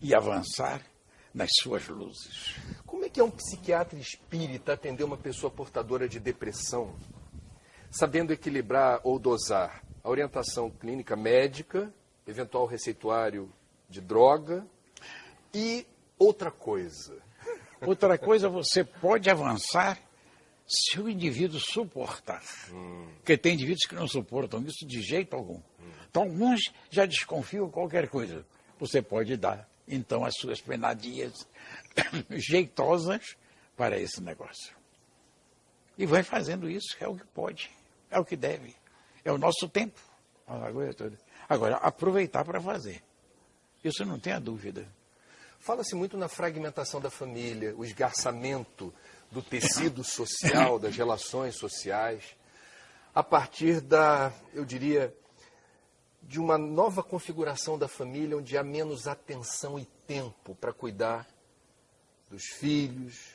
[0.00, 0.80] E avançar
[1.34, 2.54] nas suas luzes.
[2.86, 6.96] Como é que é um psiquiatra espírita atender uma pessoa portadora de depressão,
[7.90, 11.92] sabendo equilibrar ou dosar a orientação clínica médica,
[12.26, 13.52] eventual receituário
[13.88, 14.64] de droga
[15.52, 15.84] e
[16.18, 17.25] outra coisa?
[17.80, 19.98] Outra coisa, você pode avançar
[20.66, 22.42] se o indivíduo suportar.
[22.72, 23.06] Hum.
[23.16, 25.58] Porque tem indivíduos que não suportam isso de jeito algum.
[25.58, 25.90] Hum.
[26.08, 28.44] Então, alguns já desconfiam qualquer coisa.
[28.78, 31.46] Você pode dar, então, as suas penadias
[32.30, 33.36] jeitosas
[33.76, 34.74] para esse negócio.
[35.98, 37.70] E vai fazendo isso, é o que pode,
[38.10, 38.74] é o que deve.
[39.24, 39.98] É o nosso tempo.
[41.48, 43.02] Agora, aproveitar para fazer.
[43.82, 44.86] Isso não tenha dúvida.
[45.66, 48.94] Fala-se muito na fragmentação da família, o esgarçamento
[49.32, 52.36] do tecido social, das relações sociais,
[53.12, 55.12] a partir da, eu diria,
[56.22, 61.26] de uma nova configuração da família, onde há menos atenção e tempo para cuidar
[62.30, 63.34] dos filhos,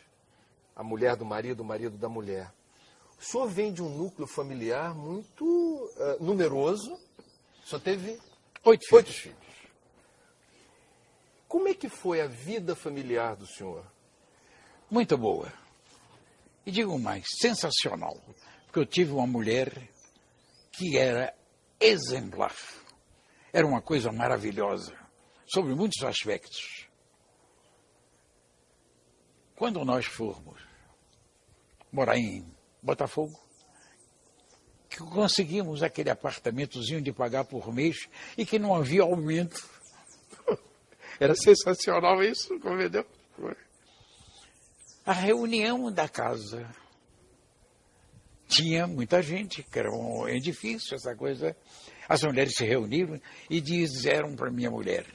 [0.73, 2.49] a mulher do marido, o marido da mulher.
[3.19, 6.97] O senhor vem de um núcleo familiar muito uh, numeroso,
[7.65, 8.17] só teve
[8.63, 8.93] oito filhos.
[8.93, 9.40] oito filhos.
[11.51, 13.85] Como é que foi a vida familiar do senhor?
[14.89, 15.51] Muito boa.
[16.65, 18.17] E digo mais, sensacional.
[18.63, 19.69] Porque eu tive uma mulher
[20.71, 21.35] que era
[21.77, 22.55] exemplar.
[23.51, 24.97] Era uma coisa maravilhosa,
[25.45, 26.87] sobre muitos aspectos.
[29.53, 30.57] Quando nós formos
[31.91, 32.49] morar em
[32.81, 33.37] Botafogo,
[34.89, 39.80] que conseguimos aquele apartamentozinho de pagar por mês e que não havia aumento.
[41.21, 43.05] Era sensacional isso, compreendeu?
[45.05, 46.67] a reunião da casa.
[48.47, 51.55] Tinha muita gente, que era um edifício, essa coisa.
[52.09, 55.05] As mulheres se reuniram e disseram para minha mulher: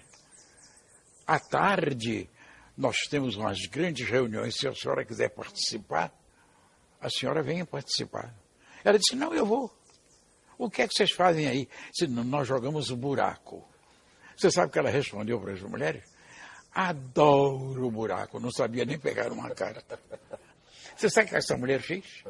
[1.26, 2.30] à tarde
[2.76, 6.12] nós temos umas grandes reuniões, se a senhora quiser participar,
[7.00, 8.32] a senhora venha participar.
[8.84, 9.76] Ela disse: não, eu vou.
[10.56, 11.68] O que é que vocês fazem aí?
[11.90, 13.68] Disse, nós jogamos o buraco.
[14.36, 16.04] Você sabe o que ela respondeu para as mulheres?
[16.72, 19.98] Adoro o buraco, não sabia nem pegar uma carta.
[20.94, 22.22] Você sabe o que essa mulher fez?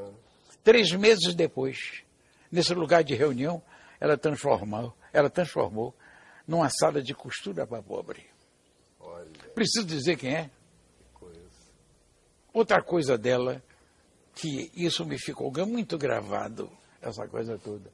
[0.62, 2.02] Três meses depois,
[2.50, 3.60] nesse lugar de reunião,
[3.98, 5.94] ela transformou, ela transformou
[6.46, 8.24] numa sala de costura para pobre.
[9.00, 9.26] Olha.
[9.54, 10.50] Preciso dizer quem é?
[11.12, 11.40] Coisa.
[12.52, 13.60] Outra coisa dela,
[14.34, 17.90] que isso me ficou muito gravado, essa coisa toda.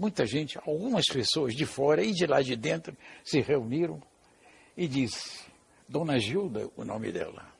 [0.00, 4.02] Muita gente, algumas pessoas de fora e de lá de dentro, se reuniram
[4.74, 5.44] e disse:
[5.86, 7.52] Dona Gilda, o nome dela,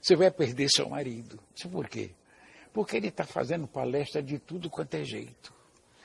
[0.00, 1.38] você vai perder seu marido.
[1.54, 2.12] Disse, por quê?
[2.72, 5.52] Porque ele está fazendo palestra de tudo quanto é jeito.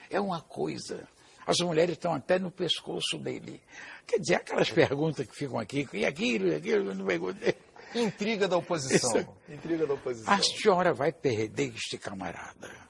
[0.10, 1.08] É uma coisa.
[1.46, 3.62] As mulheres estão até no pescoço dele.
[4.06, 7.56] Quer dizer, aquelas perguntas que ficam aqui, e aquilo, e aquilo, não perguntei.
[7.96, 9.22] Intriga da oposição.
[9.22, 9.30] Isso.
[9.48, 10.34] Intriga da oposição.
[10.34, 12.87] A senhora vai perder este camarada.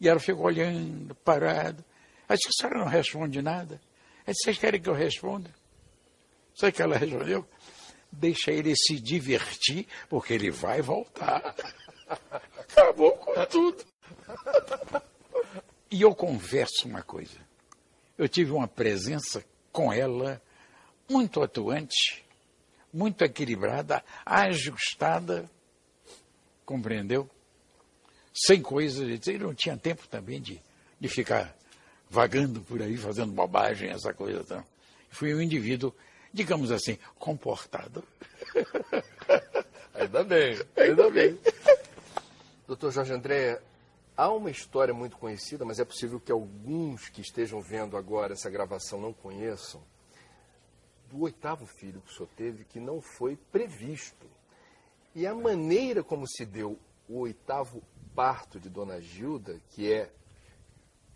[0.00, 1.84] E ela ficou olhando, parada.
[2.28, 3.80] Aí disse, a senhora não responde nada.
[4.26, 5.50] Aí disse, vocês querem que eu responda?
[6.54, 7.46] Sabe o que ela respondeu?
[8.10, 11.54] Deixa ele se divertir, porque ele vai voltar.
[12.58, 13.84] Acabou com tudo.
[15.90, 17.38] E eu converso uma coisa.
[18.16, 20.42] Eu tive uma presença com ela
[21.08, 22.24] muito atuante,
[22.92, 25.48] muito equilibrada, ajustada,
[26.66, 27.30] compreendeu?
[28.46, 30.60] Sem coisas, ele não tinha tempo também de,
[31.00, 31.56] de ficar
[32.08, 34.40] vagando por aí, fazendo bobagem, essa coisa.
[34.40, 34.64] Então.
[35.10, 35.94] Fui um indivíduo
[36.32, 38.04] digamos assim, comportado.
[39.94, 41.36] Ainda bem, ainda bem.
[42.68, 43.60] Doutor Jorge André,
[44.16, 48.48] há uma história muito conhecida, mas é possível que alguns que estejam vendo agora essa
[48.48, 49.82] gravação não conheçam,
[51.10, 54.26] do oitavo filho que o senhor teve, que não foi previsto.
[55.16, 56.78] E a maneira como se deu
[57.08, 57.82] o oitavo
[58.18, 60.10] parto de Dona Gilda, que é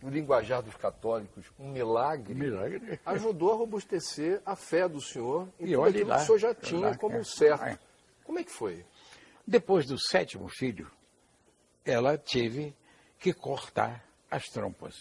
[0.00, 5.64] no linguajar dos católicos, um milagre, milagre, ajudou a robustecer a fé do senhor em
[5.64, 7.64] e tudo aquilo lá, que o senhor já tinha lá, como é, certo.
[7.64, 7.78] É.
[8.22, 8.86] Como é que foi?
[9.44, 10.88] Depois do sétimo filho,
[11.84, 12.72] ela teve
[13.18, 14.94] que cortar as trompas.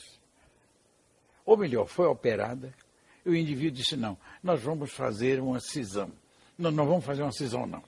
[1.45, 2.73] Ou melhor, foi operada,
[3.23, 6.11] e o indivíduo disse, não, nós vamos fazer uma cisão.
[6.57, 7.83] Não, não vamos fazer uma cisão, não.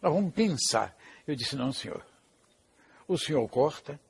[0.00, 0.96] Nós vamos pensar.
[1.26, 2.06] Eu disse, não, senhor.
[3.08, 4.00] O senhor corta,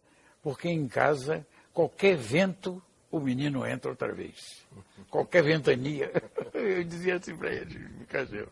[0.42, 4.66] porque em casa qualquer vento, o menino entra outra vez.
[5.10, 6.10] Qualquer ventania.
[6.54, 8.46] Eu dizia assim para ele, me casei.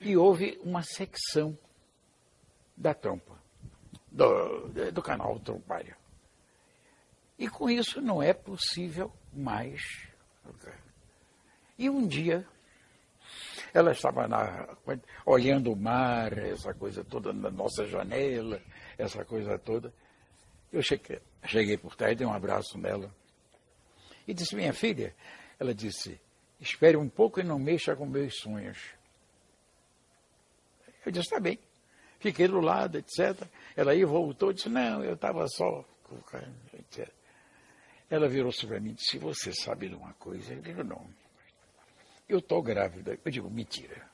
[0.00, 1.56] E houve uma secção
[2.76, 3.38] da trompa.
[4.10, 5.94] do, do canal trompário.
[7.38, 9.82] E com isso não é possível mais.
[11.78, 12.46] E um dia
[13.72, 14.68] ela estava na,
[15.24, 18.60] olhando o mar, essa coisa toda na nossa janela,
[19.00, 19.92] essa coisa toda.
[20.72, 23.12] Eu cheguei, cheguei por trás, dei um abraço nela.
[24.26, 25.14] E disse, minha filha,
[25.58, 26.20] ela disse,
[26.60, 28.78] espere um pouco e não mexa com meus sonhos.
[31.04, 31.58] Eu disse, está bem.
[32.18, 33.48] Fiquei do lado, etc.
[33.74, 35.84] Ela aí voltou e disse, não, eu estava só.
[36.78, 37.08] Etc.
[38.10, 40.52] Ela virou-se para mim e disse, você sabe de uma coisa?
[40.52, 41.08] Eu digo, não.
[42.28, 43.18] Eu estou grávida.
[43.24, 44.08] Eu digo, mentira.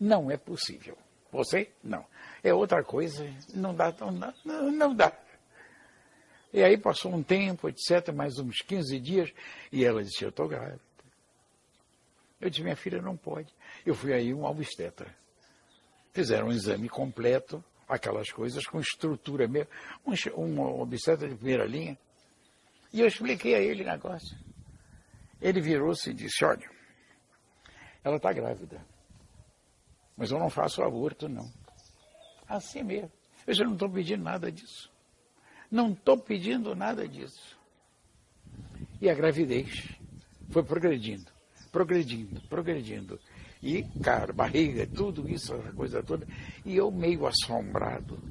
[0.00, 0.98] Não é possível.
[1.34, 1.72] Você?
[1.82, 2.06] Não.
[2.44, 3.28] É outra coisa.
[3.52, 5.12] Não dá, não, não, não dá.
[6.52, 9.32] E aí passou um tempo, etc., mais uns 15 dias,
[9.72, 10.80] e ela disse, eu estou grávida.
[12.40, 13.52] Eu disse, minha filha não pode.
[13.84, 15.12] Eu fui aí um obstetra.
[16.12, 19.68] Fizeram um exame completo, aquelas coisas com estrutura mesmo,
[20.06, 21.98] um, um obstetra de primeira linha.
[22.92, 24.38] E eu expliquei a ele o negócio.
[25.42, 26.70] Ele virou-se e disse, olha,
[28.04, 28.93] ela está grávida.
[30.16, 31.50] Mas eu não faço aborto, não.
[32.48, 33.10] Assim mesmo.
[33.46, 34.90] Eu já não estou pedindo nada disso.
[35.70, 37.58] Não estou pedindo nada disso.
[39.00, 39.88] E a gravidez
[40.50, 41.30] foi progredindo,
[41.72, 43.18] progredindo, progredindo.
[43.62, 46.26] E, cara, barriga, tudo isso, essa coisa toda.
[46.64, 48.22] E eu meio assombrado.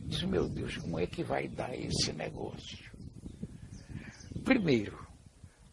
[0.00, 2.90] Disse, meu Deus, como é que vai dar esse negócio?
[4.44, 5.06] Primeiro,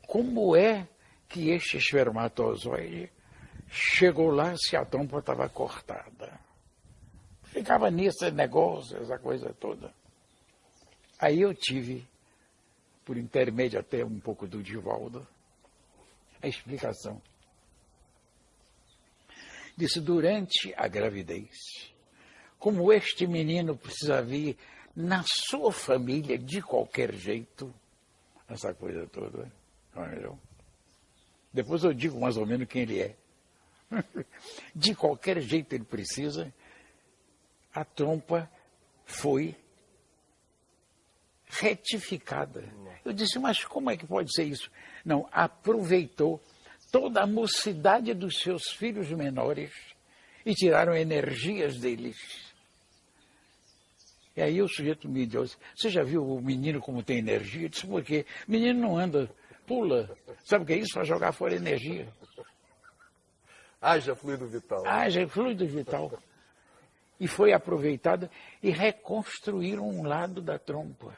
[0.08, 0.88] como é
[1.30, 3.12] que este espermatozoide
[3.74, 6.39] chegou lá se a trompa estava cortada?
[7.45, 9.93] Ficava nisso negócio, essa coisa toda.
[11.19, 12.07] Aí eu tive,
[13.03, 15.28] por intermédio até um pouco do Divaldo,
[16.41, 17.21] a explicação.
[19.76, 21.91] Disse, durante a gravidez,
[22.59, 24.57] como este menino precisa vir
[24.95, 27.74] na sua família de qualquer jeito,
[28.47, 29.51] essa coisa toda.
[29.95, 30.39] Não
[31.51, 33.15] Depois eu digo mais ou menos quem ele é.
[34.76, 36.54] De qualquer jeito ele precisa,
[37.74, 38.50] a trompa
[39.06, 39.56] foi
[41.48, 42.64] retificada.
[43.06, 44.72] Eu disse, mas como é que pode ser isso?
[45.04, 46.41] Não, aproveitou
[46.91, 49.72] toda a mocidade dos seus filhos menores
[50.46, 52.54] e tiraram energias deles.
[54.36, 57.64] E aí o sujeito me disse, você já viu o menino como tem energia?
[57.64, 58.26] Eu disse, por quê?
[58.48, 59.30] Menino não anda,
[59.68, 60.10] pula.
[60.44, 60.94] Sabe o que é isso?
[60.94, 62.08] Para jogar fora energia.
[63.84, 64.86] Haja fluido vital.
[64.86, 66.12] Haja fluido vital.
[67.20, 68.30] E foi aproveitada
[68.62, 71.16] e reconstruíram um lado da trompa.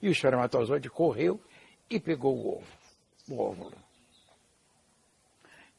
[0.00, 1.40] E o espermatozoide correu
[1.88, 2.66] e pegou o ovo,
[3.28, 3.76] o óvulo.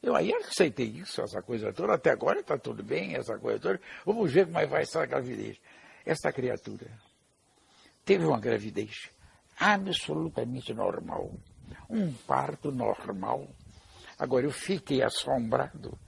[0.02, 1.94] Eu aí aceitei isso, essa coisa toda.
[1.94, 3.80] Até agora está tudo bem, essa coisa toda.
[4.04, 5.58] Vamos ver como é vai ser a gravidez
[6.04, 6.90] essa criatura
[8.04, 9.10] teve uma gravidez
[9.58, 11.32] absolutamente normal,
[11.88, 13.48] um parto normal.
[14.22, 15.98] Agora eu fiquei assombrado.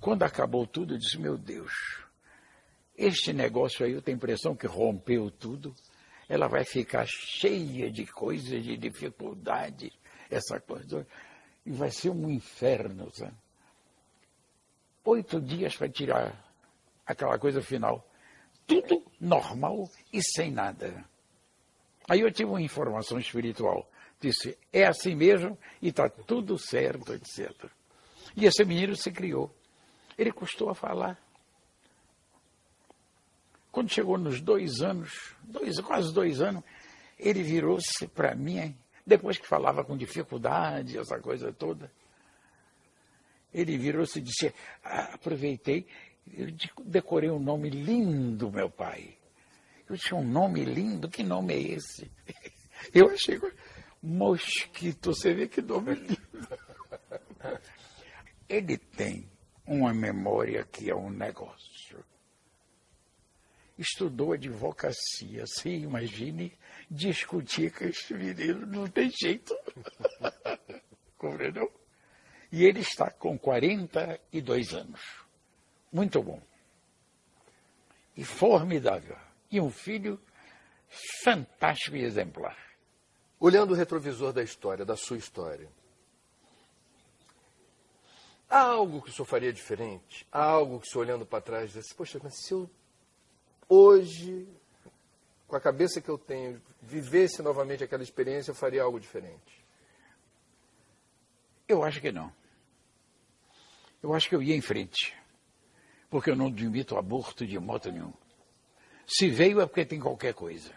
[0.00, 1.72] Quando acabou tudo, eu disse: Meu Deus,
[2.98, 5.72] este negócio aí eu tenho a impressão que rompeu tudo.
[6.28, 9.92] Ela vai ficar cheia de coisas, de dificuldades,
[10.28, 11.06] essa coisa.
[11.64, 13.08] E vai ser um inferno.
[13.12, 13.36] Sabe?
[15.04, 16.34] Oito dias para tirar
[17.06, 18.04] aquela coisa final
[18.66, 21.04] tudo normal e sem nada.
[22.08, 23.88] Aí eu tive uma informação espiritual.
[24.20, 27.70] Disse, é assim mesmo e está tudo certo, etc.
[28.36, 29.54] E esse menino se criou.
[30.18, 31.18] Ele custou a falar.
[33.72, 36.62] Quando chegou nos dois anos, dois, quase dois anos,
[37.18, 41.90] ele virou-se para mim, depois que falava com dificuldade, essa coisa toda.
[43.54, 44.52] Ele virou-se e disse:
[44.84, 45.86] ah, aproveitei
[46.32, 46.48] eu
[46.84, 49.16] decorei um nome lindo, meu pai.
[49.88, 52.10] Eu tinha um nome lindo, que nome é esse?
[52.94, 53.38] Eu achei.
[54.02, 56.48] Mosquito, você vê que nome lindo.
[58.48, 59.30] Ele tem
[59.66, 62.04] uma memória que é um negócio.
[63.78, 66.52] Estudou advocacia, se imagine
[66.90, 69.56] discutir com esse menino, não tem jeito.
[71.16, 71.72] Compreendeu?
[72.52, 75.00] E ele está com 42 anos.
[75.92, 76.42] Muito bom.
[78.16, 79.16] E formidável.
[79.50, 80.20] E um filho
[81.22, 82.69] fantástico e exemplar.
[83.40, 85.68] Olhando o retrovisor da história, da sua história,
[88.48, 90.26] há algo que o senhor faria diferente?
[90.30, 92.70] Há algo que o senhor olhando para trás diz, poxa, mas se eu
[93.66, 94.46] hoje,
[95.48, 99.64] com a cabeça que eu tenho, vivesse novamente aquela experiência, eu faria algo diferente?
[101.66, 102.30] Eu acho que não.
[104.02, 105.18] Eu acho que eu ia em frente
[106.10, 108.12] porque eu não admito aborto de modo nenhum.
[109.06, 110.74] Se veio é porque tem qualquer coisa.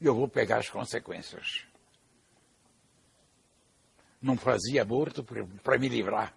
[0.00, 1.66] Eu vou pegar as consequências.
[4.20, 5.24] Não fazia aborto
[5.62, 6.34] para me livrar.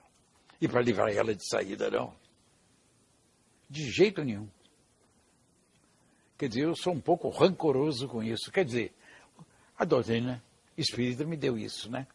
[0.62, 2.14] E para livrar ela de saída, não.
[3.70, 4.50] De jeito nenhum.
[6.38, 8.52] Quer dizer, eu sou um pouco rancoroso com isso.
[8.52, 8.94] Quer dizer,
[9.78, 10.42] a doutrina
[10.78, 12.08] espírita me deu isso, né?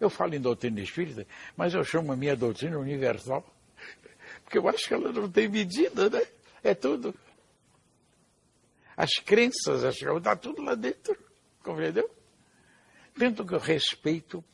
[0.00, 1.26] Eu falo em doutrina espírita,
[1.56, 3.44] mas eu chamo a minha doutrina universal,
[4.44, 6.26] porque eu acho que ela não tem medida, né?
[6.62, 7.14] É tudo.
[8.98, 11.16] As crenças, que está tudo lá dentro,
[11.62, 12.10] compreendeu?
[13.16, 14.44] Tanto que eu respeito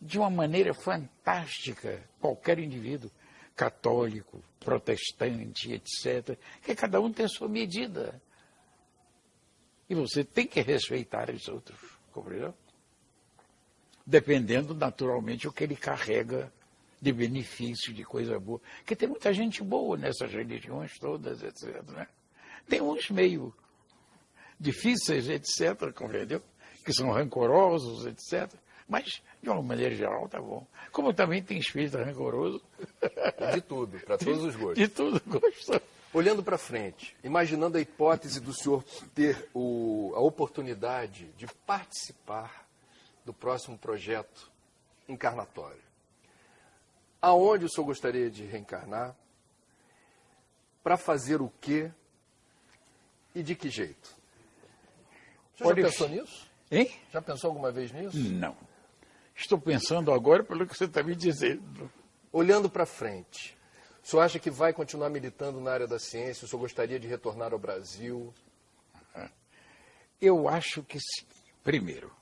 [0.00, 3.10] de uma maneira fantástica qualquer indivíduo,
[3.54, 8.18] católico, protestante, etc., que cada um tem a sua medida.
[9.90, 11.78] E você tem que respeitar os outros,
[12.12, 12.54] compreendeu?
[14.06, 16.50] Dependendo, naturalmente, o que ele carrega
[16.98, 18.58] de benefício, de coisa boa.
[18.78, 21.82] Porque tem muita gente boa nessas religiões todas, etc.
[21.90, 22.08] Né?
[22.66, 23.54] Tem uns meio
[24.58, 26.42] difíceis, etc., compreendeu?
[26.84, 28.52] Que são rancorosos, etc.
[28.88, 30.66] Mas, de uma maneira geral, tá bom.
[30.92, 32.62] Como também tem espírito rancoroso.
[33.52, 34.78] De tudo, para todos os gostos.
[34.78, 35.82] De tudo, gosto.
[36.12, 38.82] Olhando para frente, imaginando a hipótese do senhor
[39.14, 42.66] ter o, a oportunidade de participar
[43.24, 44.50] do próximo projeto
[45.08, 45.82] encarnatório,
[47.20, 49.14] aonde o senhor gostaria de reencarnar?
[50.82, 51.90] Para fazer o quê?
[53.34, 54.15] E de que jeito?
[55.56, 56.46] Senhor já pensou nisso?
[56.70, 56.90] Hein?
[57.12, 58.16] Já pensou alguma vez nisso?
[58.16, 58.56] Não.
[59.34, 61.90] Estou pensando agora pelo que você está me dizendo.
[62.32, 63.56] Olhando para frente,
[64.02, 66.44] o senhor acha que vai continuar militando na área da ciência?
[66.44, 68.32] O senhor gostaria de retornar ao Brasil?
[70.20, 71.26] Eu acho que sim.
[71.62, 72.12] Primeiro,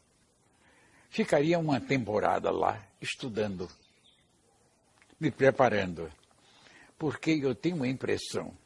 [1.08, 3.68] ficaria uma temporada lá estudando,
[5.20, 6.10] me preparando,
[6.98, 8.56] porque eu tenho a impressão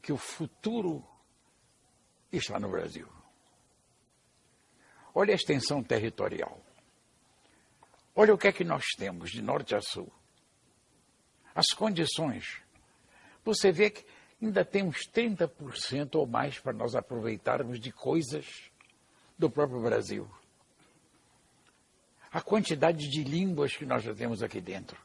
[0.00, 1.04] que o futuro
[2.32, 3.17] está no Brasil.
[5.18, 6.62] Olha a extensão territorial.
[8.14, 10.08] Olha o que é que nós temos de norte a sul
[11.58, 12.62] as condições.
[13.44, 14.06] Você vê que
[14.40, 18.70] ainda tem uns 30% ou mais para nós aproveitarmos de coisas
[19.36, 20.30] do próprio Brasil.
[22.30, 24.96] A quantidade de línguas que nós já temos aqui dentro,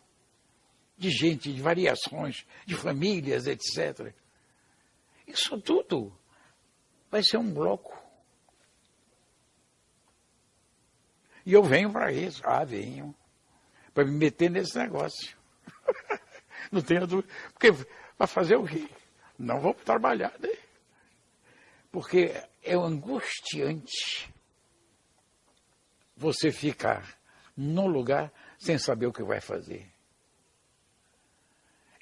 [0.96, 4.14] de gente, de variações, de famílias, etc.
[5.26, 6.16] Isso tudo
[7.10, 8.03] vai ser um bloco.
[11.46, 12.42] E eu venho para isso.
[12.46, 13.14] Ah, venho.
[13.94, 15.38] Para me meter nesse negócio.
[16.72, 17.32] Não tenho dúvida.
[17.54, 17.72] Porque
[18.18, 18.88] vai fazer o quê?
[19.38, 20.50] Não vamos trabalhar, né?
[21.92, 22.34] Porque
[22.64, 24.34] é angustiante
[26.16, 27.18] você ficar
[27.56, 29.92] num lugar sem saber o que vai fazer.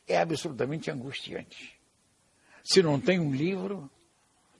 [0.07, 1.79] É absolutamente angustiante.
[2.63, 3.89] Se não tem um livro,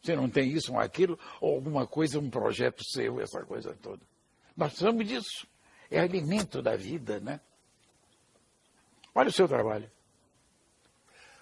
[0.04, 4.02] se não tem isso ou aquilo, ou alguma coisa, um projeto seu, essa coisa toda.
[4.56, 5.48] Nós precisamos disso.
[5.90, 7.40] É alimento da vida, né?
[9.14, 9.92] Olha o seu trabalho.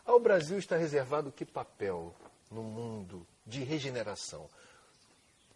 [0.05, 2.15] Ao Brasil está reservado que papel
[2.49, 4.49] no mundo de regeneração?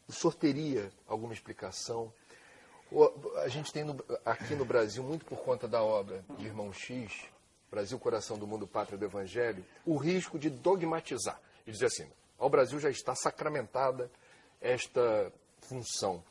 [0.07, 2.13] O senhor teria alguma explicação?
[3.43, 7.25] A gente tem no, aqui no Brasil, muito por conta da obra de Irmão X,
[7.71, 12.49] Brasil, Coração do Mundo, Pátria do Evangelho, o risco de dogmatizar e dizer assim: ao
[12.49, 14.11] Brasil já está sacramentada
[14.61, 15.31] esta
[15.61, 16.23] função.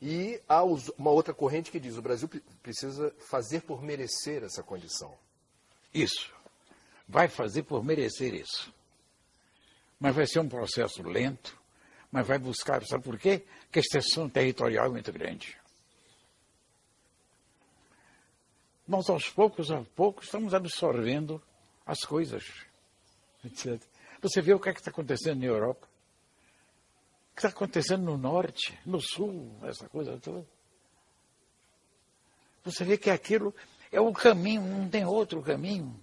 [0.00, 2.28] E há uma outra corrente que diz: o Brasil
[2.62, 5.14] precisa fazer por merecer essa condição.
[5.92, 6.32] Isso
[7.10, 8.72] vai fazer por merecer isso.
[9.98, 11.60] Mas vai ser um processo lento,
[12.10, 13.44] mas vai buscar, sabe por quê?
[13.70, 15.58] Que a extensão territorial é muito grande.
[18.86, 21.42] Nós, aos poucos, aos poucos, estamos absorvendo
[21.84, 22.44] as coisas.
[23.44, 23.80] Etc.
[24.22, 25.88] Você vê o que é está acontecendo na Europa,
[27.40, 30.46] está acontecendo no norte, no sul, essa coisa toda.
[32.62, 33.54] Você vê que aquilo
[33.90, 35.98] é o caminho, não tem outro caminho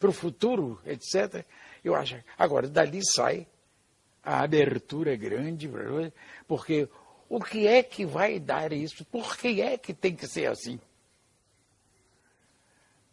[0.00, 1.46] para o futuro, etc.
[1.84, 2.16] Eu acho.
[2.36, 3.46] Agora, dali sai
[4.22, 5.70] a abertura grande,
[6.48, 6.88] porque
[7.28, 9.04] o que é que vai dar isso?
[9.04, 10.80] Por que é que tem que ser assim?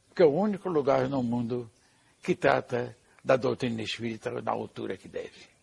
[0.07, 1.69] Porque é o único lugar no mundo
[2.23, 5.58] que trata da doutrina espírita na altura que deve.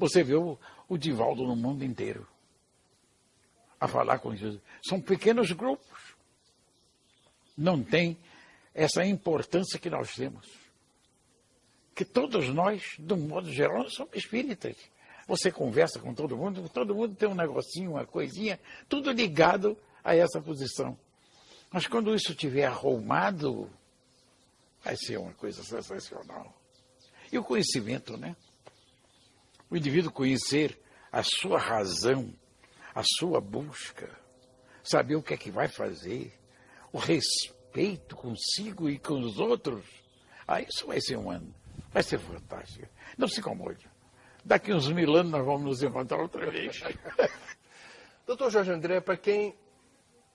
[0.00, 2.26] Você vê o, o Divaldo no mundo inteiro
[3.78, 4.58] a falar com Jesus.
[4.82, 6.16] São pequenos grupos.
[7.56, 8.16] Não tem
[8.74, 10.48] essa importância que nós temos.
[11.94, 14.74] Que todos nós, de um modo geral, somos espíritas.
[15.28, 20.16] Você conversa com todo mundo, todo mundo tem um negocinho, uma coisinha, tudo ligado a
[20.16, 20.98] essa posição.
[21.70, 23.70] Mas quando isso estiver arrumado,
[24.82, 26.54] vai ser uma coisa sensacional.
[27.30, 28.34] E o conhecimento, né?
[29.70, 30.78] O indivíduo conhecer
[31.12, 32.34] a sua razão,
[32.94, 34.10] a sua busca,
[34.82, 36.32] saber o que é que vai fazer,
[36.92, 39.84] o respeito consigo e com os outros.
[40.46, 41.54] Ah, isso vai ser um ano,
[41.92, 42.88] vai ser fantástico.
[43.16, 43.88] Não se incomode.
[44.44, 46.82] Daqui uns mil anos nós vamos nos encontrar outra vez.
[48.26, 49.54] Doutor Jorge André, para quem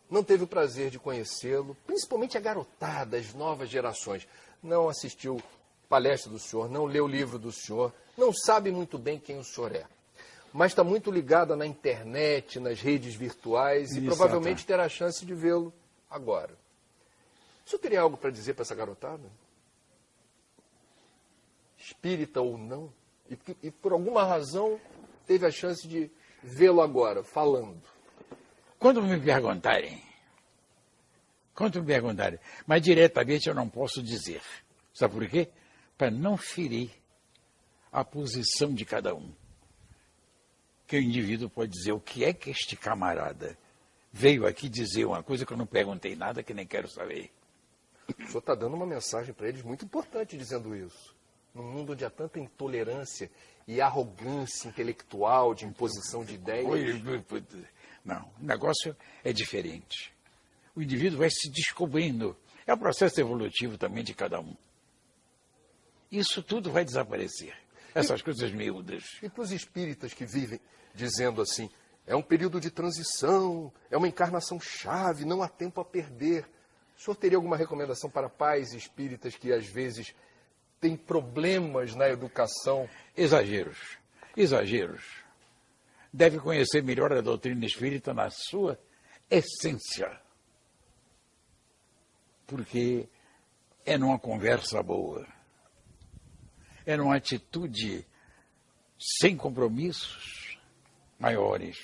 [0.10, 4.28] não teve o prazer de conhecê-lo, principalmente a garotada, as novas gerações,
[4.62, 5.42] não assistiu
[5.90, 9.44] palestra do senhor, não leu o livro do senhor, não sabe muito bem quem o
[9.44, 9.86] senhor é.
[10.54, 15.34] Mas está muito ligada na internet, nas redes virtuais e provavelmente terá a chance de
[15.34, 15.74] vê-lo
[16.10, 16.54] agora.
[17.66, 19.30] O senhor teria algo para dizer para essa garotada?
[21.78, 22.92] Espírita ou não?
[23.30, 24.80] E, e por alguma razão
[25.28, 26.10] teve a chance de
[26.42, 27.82] vê-lo agora, falando.
[28.80, 30.02] Quando me perguntarem,
[31.54, 34.42] quando me perguntarem, mas diretamente eu não posso dizer.
[34.94, 35.50] Sabe por quê?
[35.98, 36.92] Para não ferir
[37.96, 39.32] a posição de cada um.
[40.86, 43.58] Que o indivíduo pode dizer o que é que este camarada
[44.12, 47.32] veio aqui dizer uma coisa que eu não perguntei nada, que nem quero saber.
[48.10, 51.16] O senhor está dando uma mensagem para eles muito importante dizendo isso.
[51.54, 53.32] Num mundo onde há tanta intolerância
[53.66, 56.68] e arrogância intelectual, de imposição de ideias.
[58.04, 58.94] Não, o negócio
[59.24, 60.14] é diferente.
[60.76, 62.36] O indivíduo vai se descobrindo.
[62.68, 64.54] É o processo evolutivo também de cada um.
[66.12, 67.65] Isso tudo vai desaparecer.
[67.96, 69.18] Essas e, coisas miúdas.
[69.24, 70.60] E para os espíritas que vivem
[70.94, 71.70] dizendo assim,
[72.06, 76.46] é um período de transição, é uma encarnação chave, não há tempo a perder.
[76.96, 80.14] O senhor teria alguma recomendação para pais espíritas que às vezes
[80.80, 82.88] têm problemas na educação?
[83.18, 83.98] Exageros.
[84.38, 85.26] Exageros
[86.16, 88.80] deve conhecer melhor a doutrina espírita na sua
[89.30, 90.18] essência.
[92.48, 93.10] Porque
[93.86, 95.28] é numa conversa boa,
[96.86, 98.06] é numa atitude
[99.00, 100.58] sem compromissos
[101.20, 101.78] maiores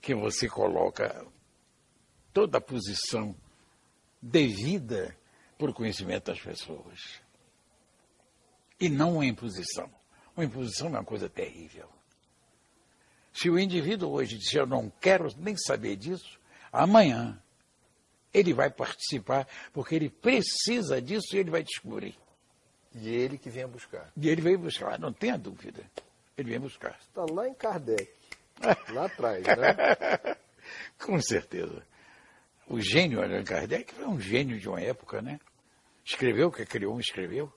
[0.00, 1.26] que você coloca
[2.32, 3.34] toda a posição
[4.20, 5.16] devida
[5.58, 7.20] por conhecimento das pessoas.
[8.78, 9.90] E não uma imposição.
[10.34, 11.88] Uma imposição é uma coisa terrível.
[13.32, 16.40] Se o indivíduo hoje disser eu não quero nem saber disso,
[16.72, 17.40] amanhã
[18.32, 22.16] ele vai participar, porque ele precisa disso e ele vai descobrir.
[22.94, 24.10] E ele que vem buscar.
[24.16, 25.84] E ele vem buscar, não tenha dúvida.
[26.36, 26.98] Ele vem buscar.
[27.00, 28.12] Está lá em Kardec,
[28.92, 30.36] lá atrás, né?
[30.98, 31.86] Com certeza.
[32.66, 35.40] O gênio Allan Kardec foi um gênio de uma época, né?
[36.04, 37.52] Escreveu o que criou, escreveu.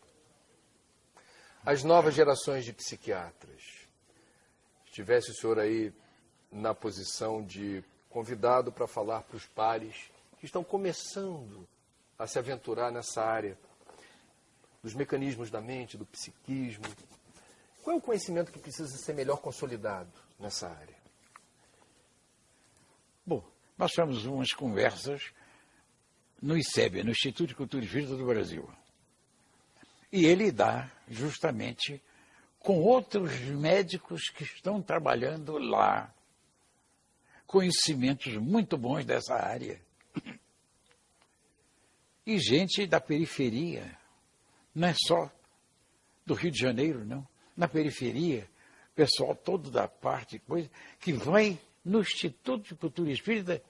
[1.66, 3.88] As novas gerações de psiquiatras
[4.92, 5.94] tivesse o senhor aí
[6.52, 11.68] na posição de convidado para falar para os pares que estão começando
[12.20, 13.58] a se aventurar nessa área
[14.84, 16.84] dos mecanismos da mente, do psiquismo.
[17.82, 20.98] Qual é o conhecimento que precisa ser melhor consolidado nessa área?
[23.26, 23.42] Bom,
[23.78, 25.32] nós tivemos umas conversas
[26.42, 28.70] no ICEB, no Instituto de Cultura Espírita do Brasil.
[30.12, 32.02] E ele dá justamente
[32.60, 36.14] com outros médicos que estão trabalhando lá.
[37.48, 39.82] Conhecimentos muito bons dessa área.
[42.26, 43.98] E gente da periferia,
[44.74, 45.32] não é só
[46.26, 47.28] do Rio de Janeiro, não.
[47.56, 48.50] Na periferia,
[48.96, 50.70] pessoal todo da parte, coisa,
[51.00, 53.62] que vai no Instituto de Cultura Espírita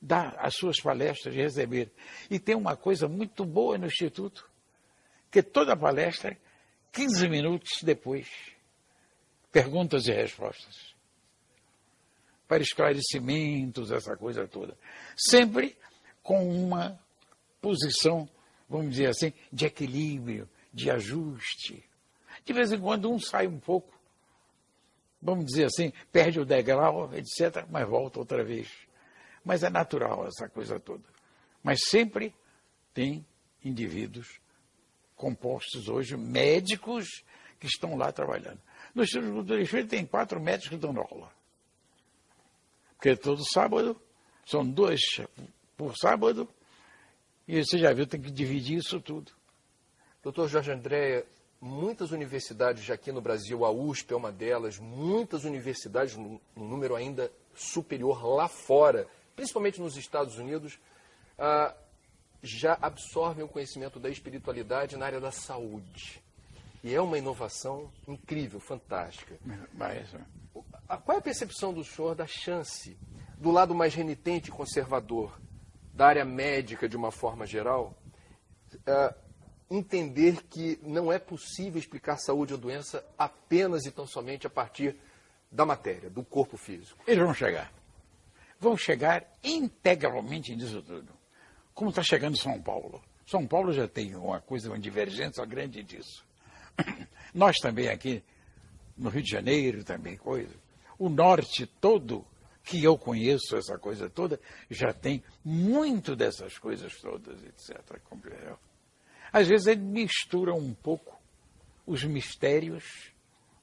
[0.00, 1.90] dar as suas palestras e receber.
[2.30, 4.48] E tem uma coisa muito boa no Instituto,
[5.30, 6.36] que toda palestra
[6.92, 8.28] 15 minutos depois,
[9.50, 10.94] perguntas e respostas.
[12.48, 14.76] Para esclarecimentos, essa coisa toda.
[15.16, 15.76] Sempre
[16.22, 16.98] com uma
[17.60, 18.28] posição,
[18.68, 21.84] vamos dizer assim, de equilíbrio, de ajuste.
[22.44, 23.92] De vez em quando um sai um pouco,
[25.20, 28.68] vamos dizer assim, perde o degrau, etc., mas volta outra vez.
[29.44, 31.04] Mas é natural essa coisa toda.
[31.62, 32.34] Mas sempre
[32.92, 33.24] tem
[33.64, 34.40] indivíduos
[35.16, 37.06] compostos hoje médicos
[37.58, 38.60] que estão lá trabalhando.
[38.94, 41.32] No Instituto de Cultura Espírita tem quatro médicos na aula.
[42.96, 44.00] Porque todo sábado,
[44.44, 45.00] são dois
[45.76, 46.48] por sábado,
[47.46, 49.32] e você já viu, tem que dividir isso tudo.
[50.22, 51.24] Doutor Jorge André,
[51.60, 56.96] muitas universidades já aqui no Brasil, a USP é uma delas, muitas universidades, um número
[56.96, 60.78] ainda superior lá fora, principalmente nos Estados Unidos,
[61.38, 61.74] ah,
[62.42, 66.22] já absorvem o conhecimento da espiritualidade na área da saúde.
[66.82, 69.36] E é uma inovação incrível, fantástica.
[69.74, 70.08] Mas...
[71.04, 72.96] Qual é a percepção do senhor da chance,
[73.38, 75.36] do lado mais renitente e conservador,
[75.96, 77.96] da área médica de uma forma geral,
[78.74, 79.14] uh,
[79.70, 84.94] entender que não é possível explicar saúde ou doença apenas e tão somente a partir
[85.50, 87.02] da matéria, do corpo físico?
[87.06, 87.72] Eles vão chegar.
[88.60, 91.12] Vão chegar integralmente nisso tudo.
[91.72, 93.02] Como está chegando São Paulo.
[93.26, 96.26] São Paulo já tem uma coisa, uma divergência grande disso.
[97.34, 98.22] Nós também aqui,
[98.96, 100.54] no Rio de Janeiro, também coisa.
[100.98, 102.24] O norte todo,
[102.66, 108.00] que eu conheço essa coisa toda, já tem muito dessas coisas todas, etc.
[108.02, 108.58] Compreendeu?
[109.32, 111.16] Às vezes ele mistura um pouco
[111.86, 113.12] os mistérios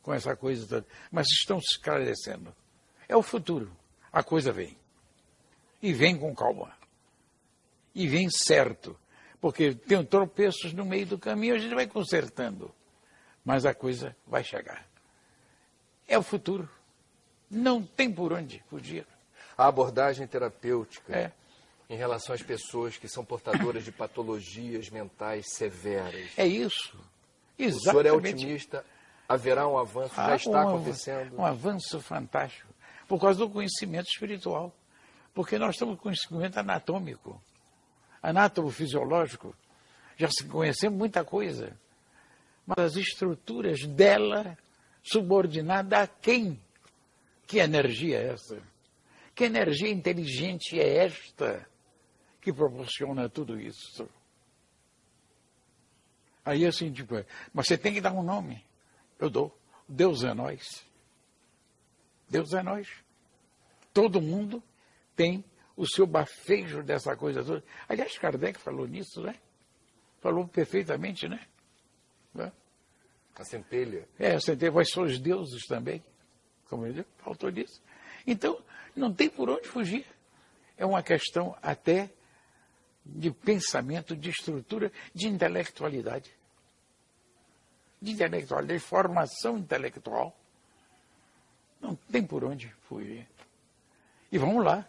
[0.01, 2.55] com essa coisa toda, mas estão se esclarecendo.
[3.05, 3.75] É o futuro.
[4.11, 4.77] A coisa vem.
[5.81, 6.73] E vem com calma.
[7.93, 8.97] E vem certo.
[9.41, 12.73] Porque tem tropeços no meio do caminho, a gente vai consertando.
[13.43, 14.87] Mas a coisa vai chegar.
[16.07, 16.69] É o futuro.
[17.53, 19.05] Não tem por onde fugir.
[19.57, 21.31] A abordagem terapêutica É.
[21.89, 26.31] em relação às pessoas que são portadoras de patologias mentais severas.
[26.37, 26.97] É isso.
[26.97, 26.99] O
[27.57, 28.35] senhor é Exatamente.
[28.35, 28.85] otimista?
[29.29, 30.15] Haverá um avanço?
[30.15, 31.39] Já Ah, está um, acontecendo?
[31.39, 32.67] Um avanço fantástico.
[33.07, 34.73] Por causa do conhecimento espiritual.
[35.33, 37.41] Porque nós estamos com conhecimento anatômico,
[38.21, 39.55] anatomofisiológico.
[40.17, 41.75] Já se conhecemos muita coisa.
[42.65, 44.57] Mas as estruturas dela,
[45.03, 46.59] subordinada a quem?
[47.53, 48.59] Que energia é essa?
[49.35, 51.69] Que energia inteligente é esta
[52.41, 54.09] que proporciona tudo isso?
[56.43, 57.13] Aí assim, tipo,
[57.53, 58.65] mas você tem que dar um nome.
[59.19, 59.55] Eu dou.
[59.87, 60.83] Deus é nós.
[62.27, 62.89] Deus é nós.
[63.93, 64.63] Todo mundo
[65.15, 65.45] tem
[65.77, 67.63] o seu bafejo dessa coisa toda.
[67.87, 69.35] Aliás, Kardec falou nisso, né?
[70.21, 71.47] Falou perfeitamente, né?
[73.35, 74.09] A centelha.
[74.17, 76.03] É, você tem, vós sois deuses também.
[76.73, 77.79] Como ele faltou disso.
[78.25, 78.59] Então,
[78.95, 80.07] não tem por onde fugir.
[80.75, 82.09] É uma questão até
[83.05, 86.35] de pensamento, de estrutura, de intelectualidade.
[88.01, 90.35] De intelectualidade, de formação intelectual.
[91.79, 93.27] Não tem por onde fugir.
[94.31, 94.83] E vamos lá.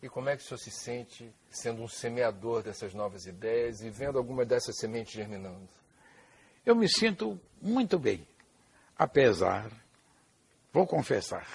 [0.00, 3.90] E como é que o senhor se sente sendo um semeador dessas novas ideias e
[3.90, 5.68] vendo alguma dessas sementes germinando?
[6.64, 8.24] Eu me sinto muito bem,
[8.96, 9.68] apesar,
[10.72, 11.46] vou confessar,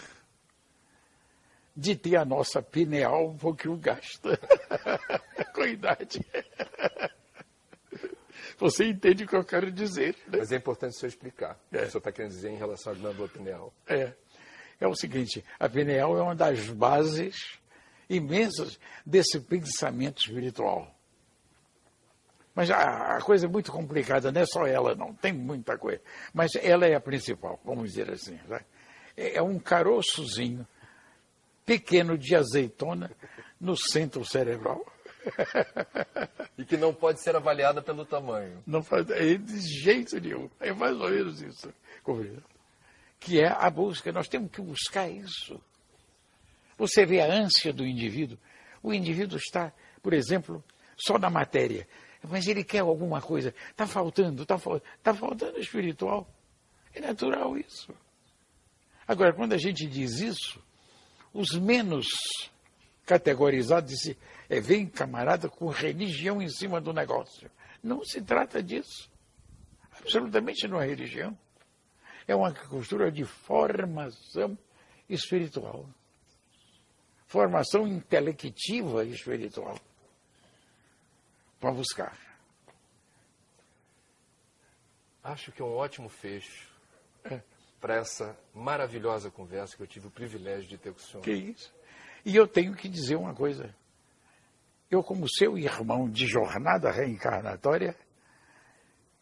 [1.75, 4.39] de ter a nossa pineal um pouquinho gasta
[5.53, 6.19] com a idade.
[8.57, 10.37] Você entende o que eu quero dizer, né?
[10.39, 11.81] Mas é importante o senhor explicar o que É.
[11.81, 13.73] o senhor está querendo dizer em relação à glândula pineal.
[13.87, 14.13] É.
[14.79, 17.59] É o seguinte, a pineal é uma das bases
[18.09, 20.93] imensas desse pensamento espiritual.
[22.53, 26.01] Mas a, a coisa é muito complicada, não é só ela, não, tem muita coisa.
[26.33, 28.39] Mas ela é a principal, vamos dizer assim.
[28.47, 28.61] né?
[29.15, 30.67] É, é um caroçozinho
[31.65, 33.11] pequeno de azeitona
[33.59, 34.85] no centro cerebral.
[36.57, 38.63] E que não pode ser avaliada pelo tamanho.
[38.65, 40.49] Não faz é de jeito nenhum.
[40.59, 41.73] É mais ou menos isso.
[43.19, 44.11] Que é a busca.
[44.11, 45.59] Nós temos que buscar isso.
[46.77, 48.37] Você vê a ânsia do indivíduo.
[48.83, 50.63] O indivíduo está, por exemplo,
[50.95, 51.87] só na matéria.
[52.21, 53.53] Mas ele quer alguma coisa.
[53.71, 54.91] Está faltando, está faltando.
[54.97, 56.27] Está faltando espiritual.
[56.93, 57.93] É natural isso.
[59.07, 60.61] Agora, quando a gente diz isso,
[61.33, 62.07] os menos
[63.05, 64.17] categorizados dizem,
[64.49, 67.49] é, vem camarada com religião em cima do negócio.
[67.83, 69.11] Não se trata disso.
[69.91, 71.37] Absolutamente não é religião.
[72.27, 74.57] É uma costura de formação
[75.07, 75.87] espiritual.
[77.27, 79.79] Formação intelectiva espiritual.
[81.61, 82.17] Vamos buscar.
[85.23, 86.69] Acho que é um ótimo fecho
[87.23, 87.41] É.
[87.85, 91.21] para essa maravilhosa conversa que eu tive o privilégio de ter com o senhor.
[91.21, 91.71] Que isso?
[92.25, 93.69] E eu tenho que dizer uma coisa.
[94.89, 97.95] Eu, como seu irmão de jornada reencarnatória,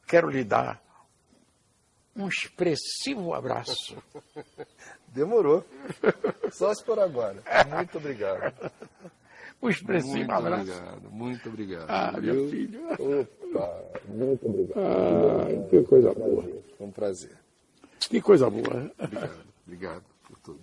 [0.08, 0.82] quero lhe dar
[2.16, 4.02] um expressivo abraço.
[5.14, 5.66] Demorou.
[6.54, 7.44] Só se por agora.
[7.70, 8.72] Muito obrigado.
[9.62, 10.72] Um expressivo Muito abraço.
[10.72, 11.12] obrigado.
[11.12, 11.90] Muito obrigado.
[11.90, 12.82] Ah, meu filho.
[12.94, 14.78] Opa, muito obrigado.
[14.80, 16.44] Ah, que coisa boa.
[16.78, 17.43] Foi um prazer.
[18.10, 18.92] Que coisa boa.
[19.00, 19.44] Obrigado.
[19.66, 20.60] Obrigado por tudo.